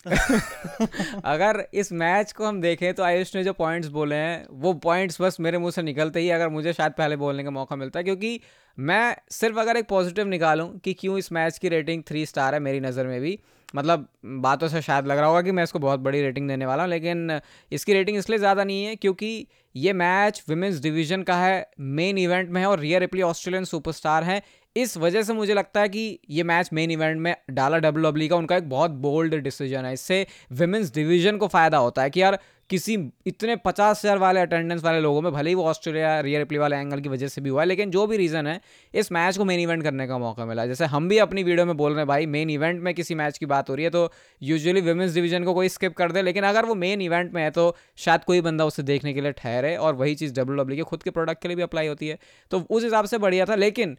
अगर 1.24 1.64
इस 1.74 1.92
मैच 1.92 2.32
को 2.32 2.46
हम 2.46 2.60
देखें 2.60 2.92
तो 2.94 3.02
आयुष 3.02 3.34
ने 3.36 3.42
जो 3.44 3.52
पॉइंट्स 3.52 3.88
बोले 3.90 4.14
हैं, 4.14 4.46
वो 4.50 4.72
पॉइंट्स 4.74 5.20
बस 5.20 5.36
मेरे 5.40 5.58
मुँह 5.58 5.70
से 5.70 5.82
निकलते 5.82 6.20
ही 6.20 6.30
अगर 6.30 6.48
मुझे 6.48 6.72
शायद 6.72 6.92
पहले 6.98 7.16
बोलने 7.16 7.44
का 7.44 7.50
मौका 7.50 7.76
मिलता 7.76 7.98
है, 7.98 8.04
क्योंकि 8.04 8.40
मैं 8.78 9.16
सिर्फ़ 9.32 9.58
अगर 9.58 9.76
एक 9.76 9.88
पॉजिटिव 9.88 10.26
निकालूं 10.28 10.68
कि 10.78 10.92
क्यों 10.94 11.18
इस 11.18 11.32
मैच 11.32 11.58
की 11.58 11.68
रेटिंग 11.68 12.02
थ्री 12.08 12.26
स्टार 12.26 12.54
है 12.54 12.60
मेरी 12.60 12.80
नज़र 12.80 13.06
में 13.06 13.20
भी। 13.20 13.38
मतलब 13.74 14.06
बातों 14.42 14.68
से 14.68 14.80
शायद 14.82 15.06
लग 15.06 15.18
रहा 15.18 15.26
होगा 15.26 15.42
कि 15.42 15.52
मैं 15.52 15.62
इसको 15.62 15.78
बहुत 15.78 16.00
बड़ी 16.00 16.20
रेटिंग 16.22 16.48
देने 16.48 16.66
वाला 16.66 16.82
हूँ, 16.82 16.90
लेकिन 16.90 17.40
इसकी 17.72 17.92
रेटिंग 17.92 18.16
इसलिए 18.18 18.38
ज़्यादा 18.38 18.64
नहीं 18.64 18.84
है 18.84 18.94
क्योंकि 18.96 19.46
ये 19.74 19.92
मैच 19.92 20.42
विमेंस 20.48 20.80
डिवीज़न 20.82 21.22
का 21.22 21.34
है 21.36 21.70
मेन 21.80 22.18
इवेंट 22.18 22.48
में 22.50 22.60
है 22.60 22.66
और 22.66 22.80
रिया 22.80 22.98
रिप्ली 22.98 23.22
ऑस्ट्रेलियन 23.22 23.64
सुपरस्टार 23.64 24.24
हैं। 24.24 24.40
इस 24.76 24.96
वजह 24.96 25.22
से 25.22 25.32
मुझे 25.32 25.54
लगता 25.54 25.80
है 25.80 25.88
कि 25.88 26.18
ये 26.30 26.42
मैच 26.42 26.68
मेन 26.72 26.90
इवेंट 26.90 27.20
में 27.20 27.34
डाला 27.50 27.78
डब्ल्यू 27.78 28.10
डब्ल्यू 28.10 28.28
का 28.28 28.36
उनका 28.36 28.56
एक 28.56 28.68
बहुत 28.68 28.90
बोल्ड 29.00 29.34
डिसीज़न 29.36 29.84
है। 29.84 29.92
इससे 29.92 30.26
विमेंस 30.52 30.92
डिवीज़न 30.94 31.36
को 31.36 31.48
फ़ायदा 31.48 31.78
होता 31.78 32.02
है 32.02 32.10
कि 32.10 32.22
यार 32.22 32.38
किसी 32.70 32.94
इतने 33.26 33.56
पचास 33.56 34.04
हज़ार 34.04 34.18
वाले 34.18 34.40
अटेंडेंस 34.40 34.82
वाले 34.84 35.00
लोगों 35.00 35.22
में 35.22 35.32
भले 35.32 35.50
ही 35.50 35.54
वो 35.54 35.64
ऑस्ट्रेलिया 35.64 36.20
रिया 36.20 36.38
रिप्ली 36.38 36.58
वाले 36.58 36.76
एंगल 36.76 37.00
की 37.00 37.08
वजह 37.08 37.28
से 37.28 37.40
भी 37.40 37.50
हुआ 37.50 37.62
है, 37.62 37.66
लेकिन 37.68 37.90
जो 37.90 38.06
भी 38.06 38.16
रीज़न 38.16 38.46
है, 38.46 38.60
इस 38.94 39.10
मैच 39.12 39.38
को 39.38 39.44
मेन 39.44 39.60
इवेंट 39.60 39.82
करने 39.82 40.06
का 40.06 40.18
मौका 40.18 40.46
मिला। 40.46 40.66
जैसे 40.66 40.84
हम 40.86 41.08
भी 41.08 41.18
अपनी 41.18 41.42
वीडियो 41.42 41.64
में 41.66 41.76
बोल 41.76 41.92
रहे 41.92 42.00
हैं, 42.00 42.06
भाई 42.08 42.26
मेन 42.28 42.50
इवेंट 42.50 42.82
में 42.82 42.92
किसी 42.94 43.14
मैच 43.14 43.38
की 43.38 43.46
बात 43.46 43.70
हो 43.70 43.74
रही 43.74 43.84
है 43.84 43.90
तो 43.90 44.10
यूजुअली 44.42 44.80
विमेंस 44.80 45.14
डिवीज़न 45.14 45.44
को 45.44 45.54
कोई 45.54 45.68
स्किप 45.68 45.96
कर 45.96 46.12
दे। 46.12 46.22
लेकिन 46.22 46.44
अगर 46.44 46.66
वो 46.66 46.74
मेन 46.76 47.00
इवेंट 47.02 47.34
में 47.34 47.42
है 47.42 47.50
तो 47.50 47.74
शायद 47.98 48.24
कोई 48.24 48.40
बंदा 48.40 48.64
उसे 48.64 48.82
देखने 48.84 49.14
के 49.14 49.20
लिए 49.20 49.32
ठहरे 49.32 49.76
और 49.78 49.94
वही 49.94 50.14
चीज़ 50.14 50.34
डब्ल्यू 50.34 50.62
डब्ल्यू 50.62 50.76
के 50.76 50.88
खुद 50.90 51.02
के 51.02 51.10
प्रोडक्ट 51.10 51.42
के 51.42 51.48
लिए 51.48 51.56
भी 51.56 51.62
अप्लाई 51.62 51.86
होती 51.86 52.08
है। 52.08 52.18
तो 52.50 52.64
उस 52.70 52.84
हिसाब 52.84 53.04
से 53.04 53.18
बढ़िया 53.18 53.44
था, 53.44 53.54
लेकिन 53.56 53.96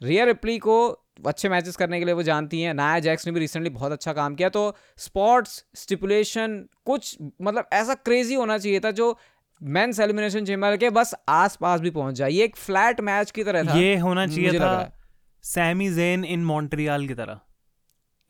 रिया 0.00 0.24
रिप्ली 0.24 0.58
को 0.58 0.76
अच्छे 1.26 1.48
मैचेस 1.48 1.76
करने 1.76 1.98
के 1.98 2.04
लिए 2.04 2.14
वो 2.14 2.22
जानती 2.22 2.60
हैं। 2.60 2.74
नाया 2.74 2.98
जैक्स 3.00 3.26
ने 3.26 3.32
भी 3.32 3.40
रिसेंटली 3.40 3.70
बहुत 3.70 3.92
अच्छा 3.92 4.12
काम 4.12 4.34
किया। 4.34 4.48
तो 4.48 4.74
स्पॉट्स 4.96 5.64
स्टिपुलेशन 5.74 6.58
कुछ 6.84 7.16
मतलब 7.42 7.68
ऐसा 7.72 7.94
क्रेजी 7.94 8.34
होना 8.34 8.58
चाहिए 8.58 8.80
था 8.80 8.90
जो 8.90 9.16
मेंस 9.60 10.00
एलिमिनेशन 10.00 10.44
चेम्बर 10.44 10.76
के 10.76 10.90
बस 10.90 11.14
आस 11.28 11.56
पास 11.56 11.80
भी 11.80 11.90
पहुँच 11.90 12.14
जाए। 12.14 12.30
ये 12.30 12.44
एक 12.44 12.56
फ्लैट 12.56 13.00
मैच 13.00 13.30
की 13.30 13.44
तरह 13.44 13.64
था 13.64 13.78
ये 13.78 13.96
होना 13.98 14.26
चाहिए 14.26 14.58
था 14.60 14.92
सैमी 15.44 15.88
जेन 15.90 16.24
इन 16.24 16.44
मॉन्ट्रियल 16.44 17.06
की 17.08 17.14
तरह। 17.14 17.40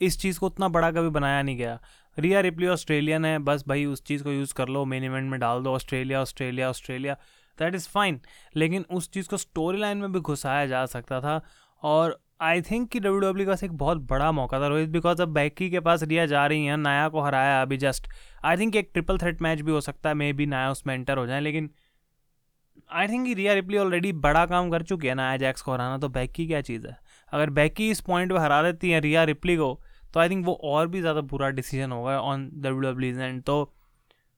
इस 0.00 0.20
चीज़ 0.20 0.38
को 0.38 0.46
उतना 0.46 0.68
बड़ा 0.68 0.90
कभी 0.90 1.08
बनाया 1.08 1.42
नहीं 1.42 1.56
गया। 1.56 1.78
रिया 2.18 2.40
रिप्ली 2.40 2.66
ऑस्ट्रेलियन 2.66 3.24
है 3.24 3.38
बस 3.38 3.64
भाई 3.68 3.84
उस 3.84 4.04
चीज़ 4.04 4.22
को 4.22 4.32
यूज़ 4.32 4.54
कर 4.54 4.68
लो 4.68 4.84
मेन 4.84 5.04
इवेंट 5.04 5.30
में 5.30 5.38
डाल 5.40 5.62
दो 5.62 5.72
Australia 5.72 6.20
Australia 6.22 6.70
Australia. 6.70 7.16
That 7.58 7.74
is 7.74 7.88
fine 7.88 8.20
लेकिन 8.56 8.84
उस 8.90 9.10
चीज़ 9.10 9.28
को 9.28 9.36
स्टोरी 9.36 9.78
लाइन 9.78 9.98
में 9.98 10.12
भी 10.12 10.20
घुसाया 10.20 10.66
जा 10.66 10.84
सकता 10.86 11.20
था 11.20 11.40
और 11.82 12.20
आई 12.40 12.62
थिंक 12.62 12.88
कि 12.90 13.00
डब्ल्यू 13.00 13.20
डब्ल्यू 13.20 13.46
के 13.46 13.50
पास 13.50 13.62
एक 13.64 13.72
बहुत 13.72 13.98
बड़ा 13.98 14.30
मौका 14.32 14.60
था 14.60 14.66
रोहित 14.68 14.88
बिकॉज़ 14.88 15.22
अब 15.22 15.28
बैकी 15.28 15.70
के 15.70 15.80
पास 15.80 16.02
रिया 16.02 16.26
जा 16.26 16.46
रही 16.46 16.64
हैं, 16.66 16.76
नाया 16.76 17.08
को 17.08 17.20
हराया 17.20 17.62
अभी 17.62 17.76
जस्ट 17.76 18.08
आई 18.44 18.56
थिंक 18.56 18.76
एक 18.76 18.90
ट्रिपल 18.92 19.18
थ्रेट 19.18 19.42
मैच 19.42 19.60
भी 19.60 19.72
हो 19.72 19.80
सकता 19.80 20.08
है 20.08 20.14
मे 20.14 20.32
बी 20.32 20.46
नाया 20.46 20.70
उसमें 20.70 20.94
एंटर 20.94 21.18
हो 21.18 21.26
जाए, 21.26 21.40
लेकिन 21.40 21.70
I 22.92 23.08
think 23.08 23.36
Rhea 23.36 23.52
Ripley 23.52 23.78
already 23.78 24.12
बड़ा 24.12 24.44
काम 24.46 24.70
कर 24.70 24.82
चुकी 24.82 25.08
है 25.08 25.14
नाया 25.14 25.36
जैक्स 25.36 25.62
को 25.62 25.72
हराना 25.72 25.98
तो 25.98 26.08
बैकी 26.08 26.46
क्या 26.46 26.60
चीज़ 26.60 26.86
है? 26.86 26.96
अगर 27.32 27.50
बैकी 27.50 27.90
इस 27.90 28.00
पॉइंट 28.00 28.32
पर 28.32 28.38
हरा 28.38 28.62
देती 28.62 28.90
है 28.90 29.00
रिया 29.00 29.24
रिप्ली 29.24 29.56
को 29.56 29.80
तो 30.14 30.20
आई 30.20 30.28
थिंक 30.28 30.44
वो 30.46 30.52
और 30.64 30.88
भी 30.88 31.00
ज़्यादा 31.00 31.20
बुरा 31.20 31.50
डिसीज़न 31.50 31.92
होगा 31.92 32.20
ऑन 32.20 32.50
डब्ल्यू 32.54 32.80
डब्ल्यू 32.80 33.18
एंड 33.18 33.42
तो 33.42 33.72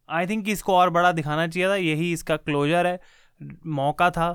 आई 0.08 0.26
थिंक 0.26 0.48
इसको 0.48 0.74
और 0.74 0.90
बड़ा 0.90 1.12
दिखाना 1.12 1.46
चाहिए 1.46 1.68
था, 1.68 1.76
यही 1.76 2.12
इसका 2.12 2.36
क्लोजर 2.38 2.86
है। 2.86 2.98
मौका 3.66 4.10
था 4.10 4.28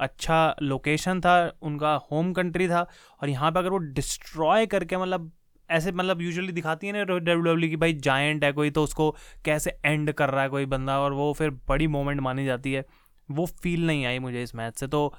अच्छा 0.00 0.56
लोकेशन 0.62 1.20
था, 1.20 1.52
उनका 1.62 1.94
होम 2.12 2.32
कंट्री 2.32 2.68
था, 2.68 2.86
और 3.22 3.28
यहाँ 3.28 3.50
पे 3.52 3.58
अगर 3.58 3.70
वो 3.70 3.78
डिस्ट्रॉय 3.78 4.66
करके 4.66 4.96
मतलब 4.96 5.30
ऐसे 5.70 5.92
मतलब 5.92 6.20
यूजुअली 6.22 6.52
दिखाती 6.52 6.86
है 6.86 6.92
ना 6.92 7.02
डब्ल्यू 7.04 7.40
डब्ल्यू 7.42 7.70
की, 7.70 7.76
भाई 7.76 7.92
जायंट 7.94 8.44
है 8.44 8.52
कोई 8.52 8.70
तो 8.70 8.82
उसको 8.84 9.10
कैसे 9.44 9.78
एंड 9.84 10.12
कर 10.12 10.30
रहा 10.30 10.42
है 10.42 10.48
कोई 10.48 10.66
बंदा? 10.66 10.98
और 11.00 11.12
वो 11.12 11.32
फिर 11.32 11.50
बड़ी 11.68 11.86
मोमेंट 11.88 12.20
मानी 12.20 12.44
जाती 12.46 12.72
है। 12.72 12.84
वो 13.28 13.46
फील 13.62 13.86
नहीं 13.86 14.06
आई 14.06 14.18
मुझे 14.18 14.42
इस 14.42 14.54
मैच 14.54 14.78
से 14.78 14.86
तो 14.86 15.12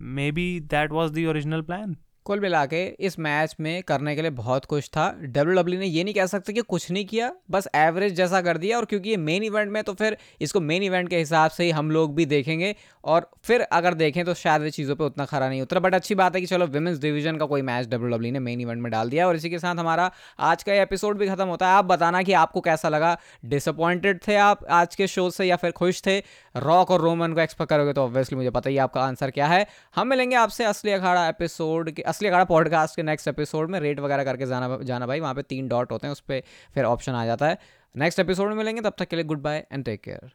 maybe 0.32 0.44
that 0.62 0.92
was 0.92 1.12
the 1.12 1.26
original 1.26 1.62
plan 1.62 1.96
कुल 2.26 2.40
मिला 2.40 2.64
के 2.66 2.84
इस 3.00 3.18
मैच 3.18 3.54
में 3.60 3.82
करने 3.82 4.14
के 4.16 4.22
लिए 4.22 4.30
बहुत 4.32 4.64
कुछ 4.64 4.88
था। 4.88 5.08
डब्ल्यू 5.12 5.54
डब्ल्यू 5.54 5.78
ने 5.80 5.86
ये 5.86 6.04
नहीं 6.04 6.14
कह 6.14 6.26
सकते 6.26 6.52
कि 6.52 6.60
कुछ 6.62 6.90
नहीं 6.90 7.04
किया, 7.04 7.32
बस 7.50 7.68
एवरेज 7.74 8.14
जैसा 8.14 8.40
कर 8.40 8.58
दिया 8.58 8.76
और 8.76 8.84
क्योंकि 8.84 9.10
ये 9.10 9.16
मेन 9.18 9.42
इवेंट 9.42 9.70
में 9.72 9.82
तो 9.84 9.94
फिर 9.94 10.16
इसको 10.40 10.60
मेन 10.60 10.82
इवेंट 10.82 11.08
के 11.08 11.18
हिसाब 11.18 11.50
से 11.50 11.64
ही 11.64 11.70
हम 11.70 11.90
लोग 11.90 12.14
भी 12.14 12.26
देखेंगे 12.26 12.74
और 13.04 13.30
फिर 13.44 13.60
अगर 13.62 13.94
देखें 13.94 14.24
तो 14.24 14.34
शायद 14.34 14.62
वे 14.62 14.70
चीज़ों 14.70 14.96
पे 14.96 15.04
उतना 15.04 15.24
खरा 15.24 15.48
नहीं 15.48 15.62
उतरा। 15.62 15.80
बट 15.80 15.94
अच्छी 15.94 16.14
बात 16.14 16.34
है 16.34 16.40
कि 16.40 16.46
चलो 16.46 16.66
विमेंस 16.68 16.98
डिवीज़न 16.98 17.36
का 17.36 17.46
कोई 17.46 17.62
मैच 17.62 17.86
डब्ल्यू 17.86 18.10
डब्ल्यू 18.10 18.32
ने 18.32 18.40
मेन 18.40 18.60
इवेंट 18.60 18.82
में 18.82 18.90
डाल 18.92 19.10
दिया 19.10 19.26
और 19.28 19.36
इसी 19.36 19.50
के 19.50 19.58
साथ 19.58 19.76
हमारा 19.76 20.10
आज 20.40 20.62
का 20.62 20.74
एपिसोड 20.74 21.18
भी 21.18 21.28
खत्म 21.28 21.46
होता 21.46 21.68
है। 21.68 21.74
आप 21.74 21.84
बताना 21.84 22.22
कि 22.22 22.32
आपको 22.34 22.60
कैसा 22.60 22.88
लगा? 22.88 23.16
डिसअपॉइंटेड 23.44 24.20
थे 24.28 24.36
आप 24.36 24.64
आज 24.70 24.94
के 24.94 25.06
शो 25.06 25.28
से 25.30 25.44
या 25.44 25.56
फिर 25.56 25.70
खुश 25.72 26.02
थे? 26.06 26.18
रॉक 26.54 26.90
और 26.90 27.00
रोमन 27.00 27.32
को 27.32 27.40
एक्सपेक्ट 27.40 27.70
करोगे 27.70 27.92
तो 27.92 28.04
ऑब्वियसली 28.04 28.36
मुझे 28.36 28.50
पता 28.50 28.70
ही 28.70 28.78
आपका 28.78 29.02
आंसर 29.02 29.30
क्या 29.30 29.46
है। 29.46 29.66
हम 29.96 30.08
मिलेंगे 30.08 30.36
आपसे 30.36 30.64
असली 30.64 30.92
अखाड़ा 30.92 31.28
एपिसोड 31.28 31.90
के 31.90 32.02
असली 32.12 32.28
अखाड़ा 32.28 32.44
पॉडकास्ट 32.44 32.96
के 32.96 33.02
नेक्स्ट 33.02 33.28
एपिसोड 33.28 33.70
में 33.70 33.80
रेट 33.80 34.00
वगैरह 34.00 34.24
करके 34.24 34.46
जाना 34.46 34.78
जाना 34.82 35.06
भाई, 35.06 35.20
वहाँ 35.20 35.34
पे 35.34 35.42
तीन 35.42 35.68
डॉट 35.68 35.92
होते 35.92 36.06
हैं, 36.06 36.12
उस 36.12 36.20
पर 36.20 36.42
फिर 36.74 36.84
ऑप्शन 36.84 37.12
आ 37.12 37.26
जाता 37.26 37.46
है। 37.46 37.58
नेक्स्ट 37.96 38.20
एपिसोड 38.20 38.48
में 38.48 38.56
मिलेंगे, 38.56 38.80
तब 38.80 38.94
तक 38.98 39.08
के 39.08 39.16
लिए 39.16 39.24
good 39.24 39.42
bye 39.42 39.66
and 39.72 39.84
take 39.84 40.00
care 40.00 40.30